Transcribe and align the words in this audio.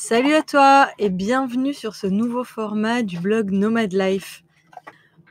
Salut 0.00 0.34
à 0.34 0.42
toi 0.42 0.88
et 0.98 1.10
bienvenue 1.10 1.74
sur 1.74 1.96
ce 1.96 2.06
nouveau 2.06 2.44
format 2.44 3.02
du 3.02 3.18
blog 3.18 3.50
Nomad 3.50 3.92
Life. 3.92 4.44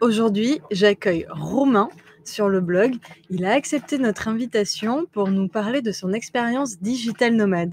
Aujourd'hui, 0.02 0.60
j'accueille 0.72 1.26
Romain 1.30 1.88
sur 2.26 2.50
le 2.50 2.60
blog. 2.60 2.98
Il 3.30 3.46
a 3.46 3.54
accepté 3.54 3.98
notre 3.98 4.28
invitation 4.28 5.06
pour 5.06 5.30
nous 5.30 5.48
parler 5.48 5.82
de 5.82 5.94
son 5.94 6.12
expérience 6.12 6.80
digital 6.80 7.34
nomade. 7.34 7.72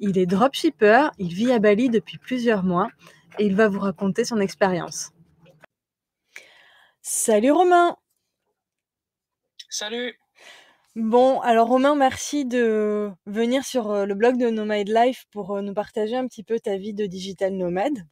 Il 0.00 0.18
est 0.18 0.26
dropshipper, 0.26 1.10
il 1.18 1.32
vit 1.32 1.52
à 1.52 1.60
Bali 1.60 1.88
depuis 1.88 2.18
plusieurs 2.18 2.64
mois 2.64 2.88
et 3.38 3.46
il 3.46 3.54
va 3.54 3.68
vous 3.68 3.78
raconter 3.78 4.24
son 4.24 4.40
expérience. 4.40 5.12
Salut 7.00 7.52
Romain 7.52 7.96
Salut 9.70 10.16
Bon, 10.94 11.40
alors 11.40 11.68
Romain, 11.68 11.94
merci 11.94 12.44
de 12.44 13.10
venir 13.24 13.64
sur 13.64 13.90
euh, 13.90 14.04
le 14.04 14.14
blog 14.14 14.36
de 14.36 14.50
Nomad 14.50 14.86
Life 14.88 15.24
pour 15.30 15.52
euh, 15.56 15.62
nous 15.62 15.72
partager 15.72 16.16
un 16.16 16.26
petit 16.26 16.42
peu 16.42 16.60
ta 16.60 16.76
vie 16.76 16.92
de 16.92 17.06
digital 17.06 17.54
nomade. 17.54 18.06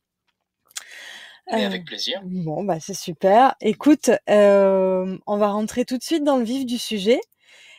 Et 1.53 1.65
Euh, 1.65 1.67
avec 1.67 1.85
plaisir. 1.85 2.23
bon, 2.23 2.65
bah 2.65 2.81
c'est 2.81 2.95
super. 2.95 3.55
Écoute, 3.61 4.11
euh, 4.31 5.19
on 5.27 5.37
va 5.37 5.49
rentrer 5.51 5.85
tout 5.85 5.99
de 5.99 6.03
suite 6.03 6.25
dans 6.25 6.37
le 6.39 6.45
vif 6.45 6.65
du 6.65 6.79
sujet. 6.79 7.21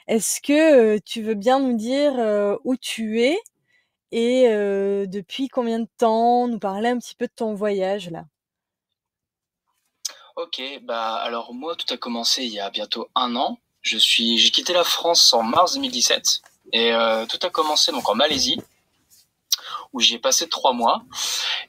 Est-ce 0.07 0.41
que 0.41 0.95
euh, 0.97 0.99
tu 1.05 1.21
veux 1.23 1.35
bien 1.35 1.59
nous 1.59 1.77
dire 1.77 2.13
où 2.63 2.75
tu 2.77 3.21
es 3.21 3.39
et 4.11 4.43
depuis 5.07 5.47
combien 5.47 5.79
de 5.79 5.87
temps, 5.97 6.47
nous 6.47 6.59
parler 6.59 6.89
un 6.89 6.97
petit 6.99 7.15
peu 7.15 7.27
de 7.27 7.33
ton 7.35 7.53
voyage 7.55 8.09
là? 8.11 8.25
Ok, 10.35 10.61
bah 10.83 11.15
alors 11.15 11.53
moi 11.53 11.75
tout 11.77 11.93
a 11.93 11.97
commencé 11.97 12.43
il 12.43 12.51
y 12.51 12.59
a 12.59 12.69
bientôt 12.69 13.09
un 13.15 13.35
an. 13.37 13.57
Je 13.81 13.97
suis, 13.97 14.37
j'ai 14.37 14.51
quitté 14.51 14.73
la 14.73 14.83
France 14.83 15.33
en 15.33 15.43
mars 15.43 15.73
2017 15.73 16.41
et 16.73 16.93
euh, 16.93 17.25
tout 17.25 17.39
a 17.41 17.49
commencé 17.49 17.91
donc 17.91 18.07
en 18.09 18.15
Malaisie 18.15 18.61
où 19.93 19.99
j'y 19.99 20.15
ai 20.15 20.19
passé 20.19 20.47
trois 20.47 20.73
mois 20.73 21.03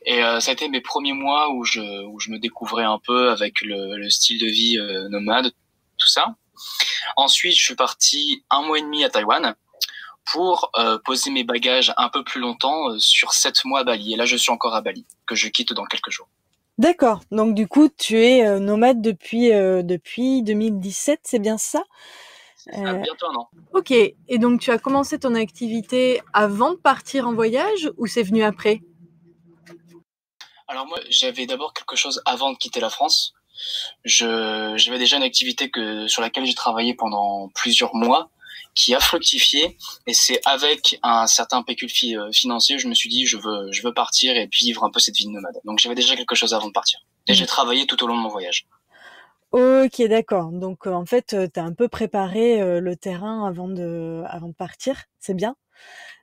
et 0.05 0.23
euh, 0.23 0.39
ça 0.39 0.51
a 0.51 0.55
été 0.55 0.69
mes 0.69 0.81
premiers 0.81 1.13
mois 1.15 1.51
où 1.51 1.65
je 1.65 1.81
où 2.07 2.21
je 2.21 2.31
me 2.31 2.39
découvrais 2.39 2.85
un 2.85 2.99
peu 2.99 3.31
avec 3.31 3.63
le, 3.63 3.97
le 3.97 4.11
style 4.11 4.39
de 4.39 4.47
vie 4.47 4.79
euh, 4.79 5.09
nomade, 5.09 5.53
tout 5.99 6.09
ça. 6.09 6.37
Ensuite, 7.17 7.57
je 7.57 7.65
suis 7.65 7.75
parti 7.75 8.45
un 8.51 8.63
mois 8.63 8.79
et 8.79 8.83
demi 8.83 9.05
à 9.05 9.11
Taïwan 9.11 9.55
pour 10.25 10.71
euh, 10.77 10.99
poser 11.05 11.31
mes 11.31 11.45
bagages 11.45 11.93
un 11.97 12.09
peu 12.09 12.23
plus 12.23 12.41
longtemps 12.41 12.91
euh, 12.91 12.99
sur 12.99 13.33
sept 13.33 13.65
mois 13.65 13.81
à 13.81 13.85
Bali. 13.85 14.15
Et 14.15 14.17
là, 14.17 14.25
je 14.25 14.37
suis 14.37 14.53
encore 14.53 14.75
à 14.75 14.81
Bali 14.81 15.05
que 15.27 15.35
je 15.35 15.49
quitte 15.49 15.73
dans 15.73 15.85
quelques 15.85 16.11
jours. 16.11 16.29
D'accord. 16.83 17.21
Donc 17.31 17.55
du 17.55 17.69
coup, 17.69 17.89
tu 17.97 18.19
es 18.19 18.45
euh, 18.45 18.59
nomade 18.59 19.01
depuis 19.01 19.53
euh, 19.53 19.85
depuis 19.85 20.43
2017, 20.43 21.21
c'est 21.23 21.39
bien 21.39 21.57
ça? 21.57 21.85
Euh, 22.75 22.95
bientôt 22.95 23.27
un 23.31 23.37
an. 23.37 23.51
Ok, 23.73 23.93
et 23.93 24.39
donc 24.39 24.61
tu 24.61 24.73
as 24.73 24.79
commencé 24.79 25.17
ton 25.21 25.37
activité 25.37 26.21
avant 26.33 26.73
de 26.73 26.77
partir 26.77 27.29
en 27.29 27.35
voyage 27.35 27.93
ou 27.99 28.09
c'est 28.09 28.25
venu 28.25 28.43
après? 28.43 28.81
Alors 30.67 30.87
moi, 30.89 30.99
j'avais 31.09 31.47
d'abord 31.47 31.73
quelque 31.73 31.95
chose 31.95 32.21
avant 32.25 32.51
de 32.51 32.57
quitter 32.57 32.81
la 32.81 32.91
France. 32.91 33.33
Je, 34.05 34.75
j'avais 34.77 34.99
déjà 34.99 35.19
une 35.19 35.23
activité 35.23 35.71
que, 35.71 36.09
sur 36.09 36.21
laquelle 36.21 36.47
j'ai 36.47 36.55
travaillé 36.55 36.95
pendant 36.95 37.49
plusieurs 37.55 37.95
mois, 37.95 38.29
qui 38.75 38.95
a 38.95 39.01
fructifié, 39.01 39.77
et 40.07 40.15
c'est 40.15 40.41
avec 40.47 40.99
un 41.03 41.27
certain 41.27 41.63
pécule 41.63 41.91
fi- 41.91 42.17
euh, 42.17 42.31
financier, 42.33 42.79
je 42.79 42.89
me 42.89 42.95
suis 42.95 43.09
dit, 43.09 43.27
je 43.27 43.37
veux, 43.37 43.71
je 43.73 43.83
veux 43.83 43.93
partir 43.95 44.37
et 44.37 44.49
puis 44.49 44.65
vivre 44.67 44.85
un 44.85 44.91
peu 44.91 45.01
cette 45.01 45.17
vie 45.17 45.27
de 45.27 45.31
nomade. 45.31 45.59
Donc 45.65 45.79
j'avais 45.79 45.95
déjà 45.95 46.17
quelque 46.17 46.35
chose 46.35 46.55
avant 46.55 46.69
de 46.69 46.73
partir. 46.73 47.01
Et 47.29 47.35
Mm. 47.35 47.35
j'ai 47.35 47.47
travaillé 47.47 47.87
tout 47.87 48.03
au 48.03 48.07
long 48.07 48.17
de 48.17 48.23
mon 48.23 48.29
voyage. 48.31 48.67
Ok, 49.53 50.01
d'accord. 50.09 50.51
Donc 50.51 50.87
euh, 50.87 50.93
en 50.93 51.05
fait, 51.05 51.37
tu 51.53 51.61
as 51.61 51.65
un 51.65 51.75
peu 51.75 51.89
préparé 51.89 52.63
euh, 52.63 52.81
le 52.81 52.97
terrain 52.97 53.47
avant 53.47 53.69
de, 53.69 54.23
avant 54.27 54.49
de 54.49 54.55
partir, 54.55 55.05
c'est 55.19 55.35
bien. 55.35 55.57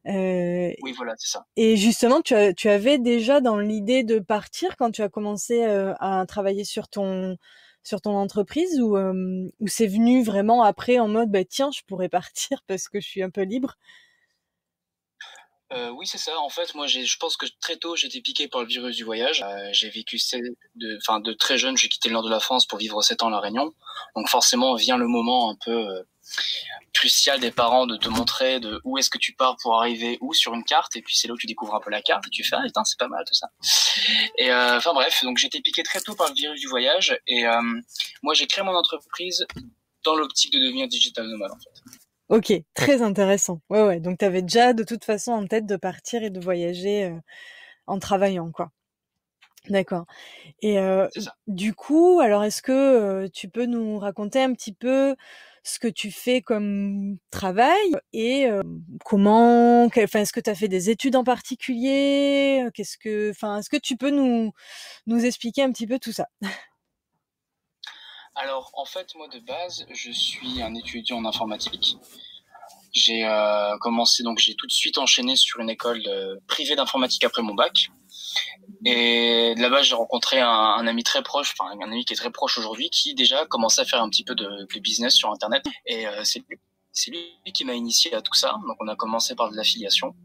Euh, 0.08 0.72
Oui, 0.82 0.94
voilà, 0.94 1.14
c'est 1.18 1.30
ça. 1.32 1.46
et 1.58 1.78
justement, 1.78 2.22
tu, 2.22 2.34
as- 2.36 2.54
tu 2.54 2.70
avais 2.70 2.98
déjà 3.00 3.42
dans 3.42 3.58
l'idée 3.60 4.04
de 4.04 4.20
partir 4.20 4.78
quand 4.78 4.92
tu 4.92 5.02
as 5.04 5.10
commencé 5.10 5.64
euh, 5.64 5.94
à 6.00 6.26
travailler 6.28 6.64
sur 6.66 6.88
ton, 6.90 7.38
sur 7.90 8.02
ton 8.02 8.16
entreprise 8.16 8.80
ou, 8.80 8.96
euh, 8.96 9.50
ou 9.60 9.68
c'est 9.68 9.88
venu 9.88 10.24
vraiment 10.24 10.62
après 10.64 11.00
en 11.00 11.08
mode, 11.08 11.32
bah, 11.32 11.44
tiens, 11.44 11.72
je 11.72 11.82
pourrais 11.88 12.08
partir 12.08 12.62
parce 12.68 12.88
que 12.88 13.00
je 13.00 13.08
suis 13.08 13.24
un 13.24 13.32
peu 13.32 13.42
libre? 13.42 13.76
Euh, 15.72 15.90
oui, 15.92 16.08
c'est 16.08 16.18
ça. 16.18 16.40
En 16.40 16.50
fait, 16.50 16.74
moi, 16.74 16.88
je 16.88 17.18
pense 17.20 17.38
que 17.38 17.46
très 17.62 17.78
tôt, 17.78 17.96
été 17.96 18.22
piqué 18.22 18.48
par 18.48 18.62
le 18.62 18.68
virus 18.68 18.96
du 18.96 19.04
voyage. 19.04 19.44
Euh, 19.44 19.70
j'ai 19.72 19.90
vécu, 19.90 20.20
de, 20.76 20.98
enfin, 20.98 21.20
de 21.20 21.34
très 21.34 21.60
jeune, 21.60 21.78
j'ai 21.78 21.90
quitté 21.90 22.10
le 22.10 22.14
nord 22.14 22.24
de 22.24 22.30
la 22.30 22.40
France 22.40 22.66
pour 22.66 22.80
vivre 22.80 23.02
sept 23.04 23.22
ans 23.22 23.28
à 23.28 23.32
La 23.32 23.40
Réunion. 23.40 23.72
Donc, 24.16 24.30
forcément, 24.30 24.74
vient 24.76 24.98
le 24.98 25.08
moment 25.08 25.52
un 25.52 25.58
peu 25.64 26.04
crucial 26.94 27.40
des 27.40 27.52
parents 27.52 27.88
de 27.88 27.98
te 27.98 28.10
montrer 28.10 28.60
de 28.60 28.82
où 28.84 28.98
est-ce 28.98 29.10
que 29.10 29.18
tu 29.18 29.34
pars 29.34 29.56
pour 29.62 29.80
arriver 29.80 30.18
où 30.22 30.34
sur 30.34 30.54
une 30.54 30.64
carte. 30.64 30.96
Et 30.96 31.02
puis, 31.02 31.16
c'est 31.16 31.28
là 31.28 31.34
où 31.34 31.38
tu 31.38 31.48
découvres 31.48 31.76
un 31.76 31.80
peu 31.80 31.90
la 31.90 32.02
carte 32.02 32.28
et 32.28 32.30
tu 32.30 32.44
fais, 32.44 32.56
ah, 32.56 32.64
putain, 32.64 32.84
c'est 32.84 33.00
pas 33.00 33.08
mal 33.08 33.24
tout 33.26 33.34
ça. 33.34 33.50
Et 34.38 34.52
euh, 34.52 34.78
enfin, 34.78 34.94
bref, 34.94 35.24
donc 35.24 35.38
j'ai 35.38 35.48
été 35.48 35.62
piqué 35.62 35.84
très 35.84 36.00
tôt 36.02 36.16
par 36.16 36.30
le 36.30 36.34
virus 36.34 36.60
du 36.60 36.68
voyage. 36.68 37.18
Et 37.28 37.46
euh, 37.46 37.62
moi, 38.24 38.34
j'ai 38.34 38.48
créé 38.48 38.64
mon 38.64 38.76
entreprise 38.76 39.46
dans 40.04 40.16
l'optique 40.16 40.54
de 40.54 40.60
devenir 40.60 40.88
digital 40.88 41.28
nomade, 41.28 41.52
en 41.52 41.58
fait. 41.58 41.82
Ok, 42.30 42.54
très 42.74 43.02
intéressant. 43.02 43.62
Ouais, 43.70 43.84
ouais. 43.84 44.00
Donc, 44.00 44.20
tu 44.20 44.26
avais 44.26 44.42
déjà 44.42 44.74
de 44.74 44.84
toute 44.84 45.04
façon 45.04 45.32
en 45.32 45.48
tête 45.48 45.66
de 45.66 45.78
partir 45.78 46.24
et 46.24 46.30
de 46.30 46.40
voyager 46.40 47.06
euh, 47.06 47.20
en 47.88 48.00
travaillant, 48.00 48.52
quoi. 48.52 48.72
D'accord. 49.68 50.06
Et 50.62 50.80
du 51.46 51.74
coup, 51.76 52.22
alors 52.22 52.44
est-ce 52.44 52.62
que 52.62 53.28
tu 53.28 53.50
peux 53.50 53.66
nous 53.66 54.00
raconter 54.00 54.42
un 54.42 54.54
petit 54.54 54.72
peu 54.72 55.16
ce 55.64 55.80
que 55.80 55.88
tu 55.88 56.12
fais 56.12 56.42
comme 56.42 57.18
travail 57.32 57.92
et 58.14 58.46
euh, 58.46 58.62
comment, 59.06 59.86
enfin, 59.86 60.20
est-ce 60.20 60.34
que 60.34 60.40
tu 60.40 60.50
as 60.50 60.56
fait 60.56 60.68
des 60.68 60.90
études 60.90 61.16
en 61.16 61.24
particulier? 61.24 62.66
Qu'est-ce 62.74 62.98
que, 62.98 63.32
enfin, 63.32 63.60
est-ce 63.60 63.70
que 63.70 63.78
tu 63.78 63.98
peux 63.98 64.12
nous 64.12 64.52
nous 65.08 65.26
expliquer 65.26 65.64
un 65.64 65.72
petit 65.72 65.88
peu 65.88 66.00
tout 66.00 66.12
ça? 66.12 66.28
Alors, 68.36 68.72
en 68.74 68.86
fait, 68.86 69.14
moi, 69.16 69.28
de 69.28 69.40
base, 69.40 69.86
je 69.92 70.12
suis 70.12 70.62
un 70.62 70.74
étudiant 70.74 71.18
en 71.18 71.26
informatique. 71.26 71.98
J'ai 72.94 73.26
euh, 73.26 73.78
commencé, 73.80 74.24
donc 74.24 74.40
j'ai 74.40 74.56
tout 74.56 74.66
de 74.66 74.72
suite 74.72 74.98
enchaîné 74.98 75.36
sur 75.36 75.60
une 75.60 75.70
école 75.70 76.02
euh, 76.08 76.38
privée 76.48 76.76
d'informatique 76.76 77.24
après 77.24 77.42
mon 77.42 77.54
bac. 77.54 77.90
Et 78.86 79.56
là-bas, 79.56 79.82
j'ai 79.82 79.96
rencontré 79.96 80.40
un, 80.40 80.88
ami 80.88 81.04
très 81.04 81.22
proche, 81.22 81.54
enfin 81.58 81.72
un 81.82 81.92
ami 81.92 82.06
qui 82.06 82.14
est 82.14 82.18
très 82.18 82.32
proche 82.32 82.58
aujourd'hui, 82.58 82.90
qui 82.90 83.14
déjà 83.14 83.46
commençait 83.46 83.82
à 83.82 83.86
faire 83.86 84.02
un 84.02 84.10
petit 84.10 84.24
peu 84.24 84.36
de, 84.36 84.68
business 84.80 85.14
sur 85.16 85.32
Internet. 85.32 85.66
Et 85.86 86.08
euh, 86.08 86.24
c'est 86.24 86.44
lui, 87.10 87.26
qui 87.54 87.66
m'a 87.66 87.74
initié 87.74 88.14
à 88.14 88.22
tout 88.22 88.34
ça. 88.34 88.58
Donc, 88.68 88.78
on 88.80 88.88
a 88.88 88.96
commencé 88.96 89.36
par 89.36 89.52
de 89.52 89.56
l'affiliation. 89.56 90.16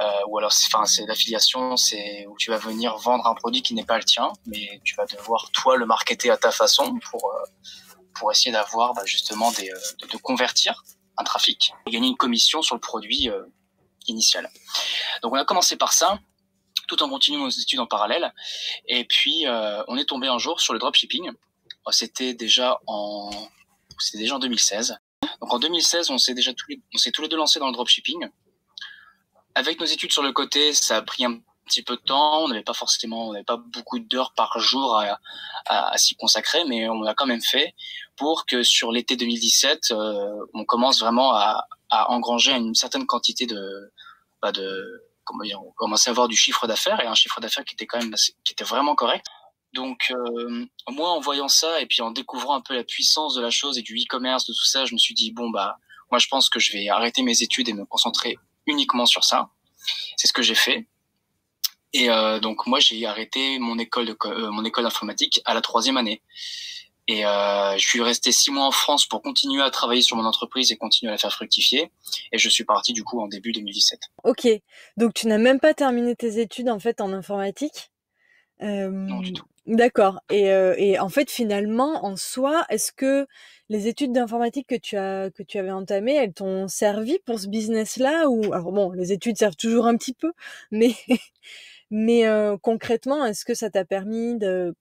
Euh, 0.00 0.10
ou 0.28 0.38
alors, 0.38 0.52
enfin, 0.72 0.86
c'est 0.86 1.04
l'affiliation, 1.06 1.76
c'est 1.76 2.26
où 2.26 2.36
tu 2.38 2.50
vas 2.50 2.56
venir 2.56 2.96
vendre 2.96 3.26
un 3.26 3.34
produit 3.34 3.62
qui 3.62 3.74
n'est 3.74 3.84
pas 3.84 3.98
le 3.98 4.04
tien, 4.04 4.32
mais 4.46 4.80
tu 4.84 4.94
vas 4.94 5.04
devoir 5.04 5.50
toi 5.50 5.76
le 5.76 5.84
marketer 5.84 6.30
à 6.30 6.38
ta 6.38 6.50
façon 6.50 6.98
pour 7.10 7.30
euh, 7.30 7.44
pour 8.14 8.30
essayer 8.32 8.52
d'avoir 8.52 8.94
bah, 8.94 9.02
justement 9.04 9.50
de, 9.52 10.16
convertir 10.18 10.84
un 11.16 11.24
trafic 11.24 11.72
et 11.86 11.90
gagner 11.90 12.08
une 12.08 12.16
commission 12.16 12.60
sur 12.62 12.74
le 12.74 12.80
produit 12.80 13.28
initial. 14.08 14.50
Donc 15.22 15.32
on 15.32 15.36
a 15.36 15.44
commencé 15.44 15.76
par 15.76 15.92
ça, 15.92 16.18
tout 16.90 17.04
en 17.04 17.08
continuant 17.08 17.44
nos 17.44 17.50
études 17.50 17.78
en 17.78 17.86
parallèle, 17.86 18.34
et 18.88 19.04
puis 19.04 19.46
euh, 19.46 19.80
on 19.86 19.96
est 19.96 20.06
tombé 20.06 20.26
un 20.26 20.38
jour 20.38 20.60
sur 20.60 20.72
le 20.72 20.80
dropshipping. 20.80 21.30
Oh, 21.86 21.92
C'était 21.92 22.34
déjà 22.34 22.80
en 22.88 23.30
c'était 24.00 24.18
déjà 24.18 24.34
en 24.34 24.38
2016. 24.40 24.96
Donc 25.40 25.54
en 25.54 25.60
2016, 25.60 26.10
on 26.10 26.18
s'est 26.18 26.34
déjà 26.34 26.52
tous 26.52 26.68
les, 26.68 26.80
on 26.92 26.98
s'est 26.98 27.12
tous 27.12 27.22
les 27.22 27.28
deux 27.28 27.36
lancés 27.36 27.60
dans 27.60 27.68
le 27.68 27.72
dropshipping. 27.72 28.28
Avec 29.54 29.78
nos 29.78 29.86
études 29.86 30.10
sur 30.10 30.24
le 30.24 30.32
côté, 30.32 30.72
ça 30.72 30.96
a 30.96 31.02
pris 31.02 31.24
un 31.24 31.38
petit 31.66 31.82
peu 31.82 31.94
de 31.94 32.02
temps. 32.02 32.42
On 32.42 32.48
n'avait 32.48 32.64
pas 32.64 32.74
forcément, 32.74 33.28
on 33.28 33.32
n'avait 33.34 33.44
pas 33.44 33.56
beaucoup 33.58 34.00
d'heures 34.00 34.32
par 34.34 34.58
jour 34.58 34.96
à, 34.96 35.20
à, 35.66 35.92
à 35.92 35.96
s'y 35.96 36.16
consacrer, 36.16 36.64
mais 36.64 36.88
on 36.88 37.02
l'a 37.02 37.14
quand 37.14 37.26
même 37.26 37.42
fait 37.42 37.74
pour 38.16 38.46
que 38.46 38.64
sur 38.64 38.90
l'été 38.90 39.14
2017, 39.14 39.92
euh, 39.92 40.44
on 40.54 40.64
commence 40.64 40.98
vraiment 40.98 41.34
à, 41.34 41.68
à 41.88 42.10
engranger 42.10 42.52
une 42.52 42.74
certaine 42.74 43.06
quantité 43.06 43.46
de, 43.46 43.92
bah 44.42 44.50
de, 44.50 45.04
on 45.32 45.72
commençait 45.76 46.10
à 46.10 46.12
avoir 46.12 46.28
du 46.28 46.36
chiffre 46.36 46.66
d'affaires 46.66 47.00
et 47.00 47.06
un 47.06 47.14
chiffre 47.14 47.40
d'affaires 47.40 47.64
qui 47.64 47.74
était 47.74 47.86
quand 47.86 47.98
même, 47.98 48.14
qui 48.44 48.52
était 48.52 48.64
vraiment 48.64 48.94
correct. 48.94 49.26
Donc 49.72 50.10
euh, 50.10 50.66
moi, 50.88 51.10
en 51.10 51.20
voyant 51.20 51.48
ça 51.48 51.80
et 51.80 51.86
puis 51.86 52.02
en 52.02 52.10
découvrant 52.10 52.56
un 52.56 52.60
peu 52.60 52.74
la 52.74 52.84
puissance 52.84 53.34
de 53.34 53.40
la 53.40 53.50
chose 53.50 53.78
et 53.78 53.82
du 53.82 53.96
e-commerce, 53.96 54.46
de 54.46 54.52
tout 54.52 54.66
ça, 54.66 54.84
je 54.84 54.94
me 54.94 54.98
suis 54.98 55.14
dit 55.14 55.32
bon 55.32 55.50
bah, 55.50 55.78
moi 56.10 56.18
je 56.18 56.26
pense 56.28 56.48
que 56.48 56.58
je 56.58 56.72
vais 56.72 56.88
arrêter 56.88 57.22
mes 57.22 57.42
études 57.42 57.68
et 57.68 57.72
me 57.72 57.84
concentrer 57.84 58.36
uniquement 58.66 59.06
sur 59.06 59.24
ça. 59.24 59.50
C'est 60.16 60.26
ce 60.26 60.32
que 60.32 60.42
j'ai 60.42 60.54
fait. 60.56 60.88
Et 61.92 62.10
euh, 62.10 62.40
donc 62.40 62.66
moi 62.66 62.80
j'ai 62.80 63.06
arrêté 63.06 63.58
mon 63.58 63.78
école 63.78 64.16
euh, 64.24 64.50
mon 64.50 64.64
école 64.64 64.84
d'informatique 64.84 65.40
à 65.44 65.54
la 65.54 65.60
troisième 65.60 65.96
année. 65.96 66.22
Et 67.10 67.26
euh, 67.26 67.76
je 67.76 67.84
suis 67.84 68.00
resté 68.00 68.30
six 68.30 68.52
mois 68.52 68.64
en 68.64 68.70
France 68.70 69.04
pour 69.04 69.20
continuer 69.20 69.60
à 69.62 69.70
travailler 69.70 70.00
sur 70.00 70.16
mon 70.16 70.24
entreprise 70.24 70.70
et 70.70 70.76
continuer 70.76 71.10
à 71.10 71.14
la 71.14 71.18
faire 71.18 71.32
fructifier. 71.32 71.90
Et 72.30 72.38
je 72.38 72.48
suis 72.48 72.62
parti 72.62 72.92
du 72.92 73.02
coup 73.02 73.20
en 73.20 73.26
début 73.26 73.50
2017. 73.50 73.98
Ok. 74.22 74.46
Donc 74.96 75.12
tu 75.14 75.26
n'as 75.26 75.38
même 75.38 75.58
pas 75.58 75.74
terminé 75.74 76.14
tes 76.14 76.38
études 76.38 76.68
en 76.68 76.78
fait 76.78 77.00
en 77.00 77.12
informatique? 77.12 77.90
Non, 78.60 79.18
du 79.18 79.32
tout. 79.32 79.44
D'accord. 79.66 80.20
Et, 80.30 80.44
et, 80.44 80.98
en 81.00 81.08
fait, 81.08 81.30
finalement, 81.30 82.04
en 82.04 82.14
soi, 82.16 82.64
est-ce 82.68 82.92
que 82.92 83.26
les 83.70 83.88
études 83.88 84.12
d'informatique 84.12 84.68
que 84.68 84.76
tu 84.76 84.96
as 84.96 85.30
que 85.30 85.42
tu 85.42 85.58
avais 85.58 85.70
entamées, 85.72 86.14
elles 86.14 86.34
t'ont 86.34 86.68
servi 86.68 87.18
pour 87.24 87.40
ce 87.40 87.48
business-là 87.48 88.28
ou 88.28 88.52
alors 88.52 88.70
bon, 88.70 88.92
les 88.92 89.12
études 89.12 89.36
servent 89.36 89.56
toujours 89.56 89.86
un 89.86 89.96
petit 89.96 90.12
peu, 90.12 90.32
mais 90.70 90.94
mais 91.90 92.24
concrètement, 92.62 93.24
est-ce 93.24 93.44
que 93.44 93.54
ça 93.54 93.68
t'a 93.68 93.84
permis 93.84 94.36
de 94.38 94.76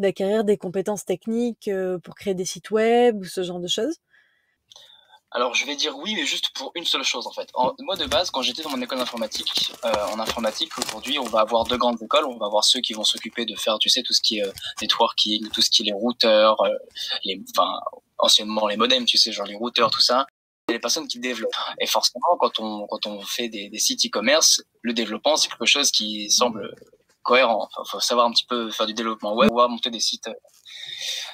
d'acquérir 0.00 0.44
des 0.44 0.56
compétences 0.56 1.04
techniques 1.04 1.70
pour 2.02 2.14
créer 2.14 2.34
des 2.34 2.44
sites 2.44 2.70
web 2.70 3.20
ou 3.20 3.24
ce 3.24 3.42
genre 3.42 3.60
de 3.60 3.68
choses? 3.68 3.96
Alors 5.32 5.54
je 5.54 5.66
vais 5.66 5.76
dire 5.76 5.96
oui, 5.98 6.14
mais 6.14 6.24
juste 6.24 6.50
pour 6.54 6.72
une 6.76 6.84
seule 6.84 7.02
chose 7.02 7.26
en 7.26 7.32
fait. 7.32 7.50
moi 7.80 7.96
de 7.96 8.06
base, 8.06 8.30
quand 8.30 8.42
j'étais 8.42 8.62
dans 8.62 8.70
mon 8.70 8.80
école 8.80 8.98
d'informatique, 8.98 9.72
euh, 9.84 9.92
en 10.12 10.18
informatique, 10.20 10.70
aujourd'hui, 10.78 11.18
on 11.18 11.24
va 11.24 11.40
avoir 11.40 11.64
deux 11.64 11.76
grandes 11.76 12.00
écoles. 12.00 12.24
On 12.24 12.38
va 12.38 12.46
avoir 12.46 12.64
ceux 12.64 12.80
qui 12.80 12.94
vont 12.94 13.04
s'occuper 13.04 13.44
de 13.44 13.54
faire, 13.54 13.78
tu 13.78 13.90
sais, 13.90 14.02
tout 14.02 14.14
ce 14.14 14.22
qui 14.22 14.38
est 14.38 14.46
euh, 14.46 14.52
networking, 14.80 15.50
tout 15.50 15.60
ce 15.60 15.68
qui 15.68 15.82
est 15.82 15.86
les 15.86 15.92
routeurs, 15.92 16.60
euh, 16.62 16.70
les, 17.24 17.42
enfin 17.50 17.78
anciennement 18.18 18.66
les 18.66 18.76
modems, 18.76 19.04
tu 19.04 19.18
sais, 19.18 19.30
genre 19.32 19.46
les 19.46 19.56
routeurs, 19.56 19.90
tout 19.90 20.00
ça. 20.00 20.26
Et 20.68 20.72
les 20.72 20.78
personnes 20.78 21.06
qui 21.06 21.18
développent. 21.18 21.52
Et 21.80 21.86
forcément, 21.86 22.36
quand 22.38 22.58
on 22.60 22.86
quand 22.86 23.06
on 23.06 23.20
fait 23.20 23.48
des, 23.48 23.68
des 23.68 23.78
sites 23.78 24.06
e-commerce, 24.06 24.62
le 24.80 24.94
développement 24.94 25.36
c'est 25.36 25.48
quelque 25.48 25.66
chose 25.66 25.90
qui 25.90 26.30
semble 26.30 26.74
cohérent. 27.26 27.68
Enfin, 27.76 27.82
faut 27.90 28.00
savoir 28.00 28.26
un 28.26 28.30
petit 28.30 28.46
peu 28.46 28.70
faire 28.70 28.86
du 28.86 28.94
développement 28.94 29.34
web, 29.34 29.50
ou 29.52 29.68
monter 29.68 29.90
des 29.90 30.00
sites. 30.00 30.30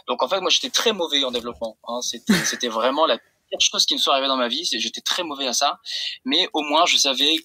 Donc 0.09 0.23
en 0.23 0.29
fait, 0.29 0.41
moi 0.41 0.51
j'étais 0.51 0.71
très 0.71 0.93
mauvais 0.93 1.23
en 1.23 1.31
développement. 1.31 1.77
Hein. 1.87 2.01
C'était 2.03 2.69
vraiment 2.69 3.07
la 3.07 3.19
quelque 3.51 3.61
chose 3.61 3.85
qui 3.85 3.95
me 3.95 3.99
soit 3.99 4.15
arrivé 4.15 4.29
dans 4.29 4.39
ma 4.39 4.49
vie. 4.49 4.65
J'étais 4.65 5.03
très 5.03 5.23
mauvais 5.23 5.47
à 5.47 5.53
ça, 5.53 5.79
mais 6.25 6.49
au 6.55 6.63
moins 6.63 6.87
je 6.87 6.97
savais 6.97 7.37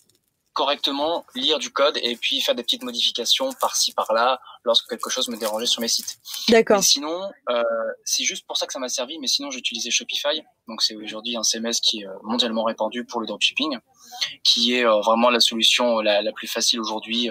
correctement 0.53 1.23
lire 1.35 1.59
du 1.59 1.69
code 1.69 1.99
et 2.01 2.15
puis 2.15 2.41
faire 2.41 2.55
des 2.55 2.63
petites 2.63 2.81
modifications 2.81 3.51
par-ci 3.61 3.93
par-là 3.93 4.39
lorsque 4.63 4.89
quelque 4.89 5.11
chose 5.11 5.27
me 5.27 5.37
dérangeait 5.37 5.67
sur 5.67 5.81
mes 5.81 5.87
sites. 5.87 6.17
D'accord. 6.49 6.81
Sinon, 6.81 7.29
euh, 7.49 7.61
c'est 8.05 8.23
juste 8.23 8.47
pour 8.47 8.57
ça 8.57 8.65
que 8.65 8.73
ça 8.73 8.79
m'a 8.79 8.89
servi. 8.89 9.19
Mais 9.19 9.27
sinon, 9.27 9.51
j'utilisais 9.51 9.91
Shopify. 9.91 10.41
Donc 10.67 10.81
c'est 10.81 10.95
aujourd'hui 10.95 11.37
un 11.37 11.43
CMS 11.43 11.79
qui 11.79 12.01
est 12.01 12.07
euh, 12.07 12.13
mondialement 12.23 12.63
répandu 12.63 13.05
pour 13.05 13.21
le 13.21 13.27
dropshipping, 13.27 13.77
qui 14.43 14.73
est 14.73 14.85
euh, 14.85 14.99
vraiment 15.01 15.29
la 15.29 15.41
solution 15.41 15.99
la, 15.99 16.23
la 16.23 16.31
plus 16.31 16.47
facile 16.47 16.79
aujourd'hui 16.79 17.29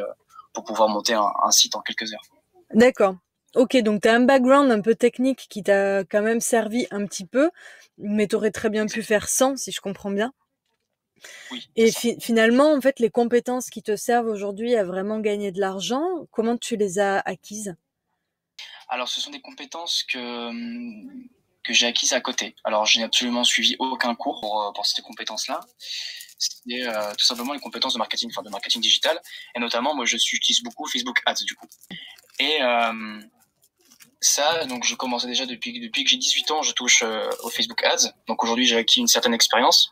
pour 0.56 0.64
pouvoir 0.64 0.88
monter 0.88 1.12
un, 1.12 1.30
un 1.44 1.50
site 1.50 1.76
en 1.76 1.82
quelques 1.82 2.10
heures. 2.14 2.24
D'accord. 2.72 3.16
Ok, 3.54 3.76
donc 3.76 4.00
tu 4.00 4.08
as 4.08 4.14
un 4.14 4.20
background 4.20 4.70
un 4.70 4.80
peu 4.80 4.94
technique 4.94 5.46
qui 5.50 5.62
t'a 5.62 6.00
quand 6.04 6.22
même 6.22 6.40
servi 6.40 6.86
un 6.90 7.04
petit 7.04 7.26
peu, 7.26 7.50
mais 7.98 8.26
tu 8.26 8.36
aurais 8.36 8.50
très 8.50 8.70
bien 8.70 8.86
pu 8.86 9.02
faire 9.02 9.28
sans, 9.28 9.56
si 9.56 9.70
je 9.70 9.82
comprends 9.82 10.10
bien. 10.10 10.32
Oui, 11.50 11.68
Et 11.76 11.90
finalement, 11.92 12.72
en 12.72 12.80
fait, 12.80 13.00
les 13.00 13.10
compétences 13.10 13.68
qui 13.68 13.82
te 13.82 13.96
servent 13.96 14.28
aujourd'hui 14.28 14.74
à 14.76 14.84
vraiment 14.84 15.20
gagner 15.20 15.52
de 15.52 15.60
l'argent, 15.60 16.02
comment 16.30 16.56
tu 16.56 16.76
les 16.76 16.98
as 16.98 17.20
acquises? 17.20 17.76
Alors, 18.88 19.08
ce 19.08 19.20
sont 19.20 19.30
des 19.30 19.40
compétences 19.40 20.04
que, 20.04 20.50
que 21.62 21.72
j'ai 21.74 21.86
acquises 21.86 22.14
à 22.14 22.20
côté. 22.20 22.54
Alors, 22.64 22.86
je 22.86 22.98
n'ai 22.98 23.04
absolument 23.04 23.44
suivi 23.44 23.76
aucun 23.78 24.14
cours 24.14 24.40
pour, 24.40 24.62
euh, 24.62 24.72
pour 24.72 24.86
ces 24.86 25.02
compétences-là. 25.02 25.60
C'est 26.38 26.86
euh, 26.86 27.12
tout 27.16 27.24
simplement 27.24 27.52
les 27.52 27.60
compétences 27.60 27.94
de 27.94 27.98
marketing, 27.98 28.30
enfin 28.30 28.42
de 28.42 28.50
marketing 28.50 28.82
digital. 28.82 29.20
Et 29.54 29.60
notamment, 29.60 29.94
moi, 29.94 30.04
je 30.04 30.16
suis, 30.16 30.36
j'utilise 30.36 30.62
beaucoup 30.62 30.86
Facebook 30.86 31.20
Ads, 31.24 31.44
du 31.44 31.54
coup. 31.54 31.66
Et 32.38 32.62
euh, 32.62 33.20
ça, 34.20 34.64
donc 34.66 34.84
je 34.84 34.94
commençais 34.94 35.26
déjà 35.26 35.46
depuis, 35.46 35.80
depuis 35.80 36.04
que 36.04 36.10
j'ai 36.10 36.18
18 36.18 36.50
ans, 36.50 36.62
je 36.62 36.72
touche 36.72 37.02
euh, 37.02 37.30
au 37.42 37.48
Facebook 37.48 37.82
Ads. 37.84 38.12
Donc 38.26 38.42
aujourd'hui, 38.44 38.66
j'ai 38.66 38.76
acquis 38.76 39.00
une 39.00 39.08
certaine 39.08 39.34
expérience. 39.34 39.90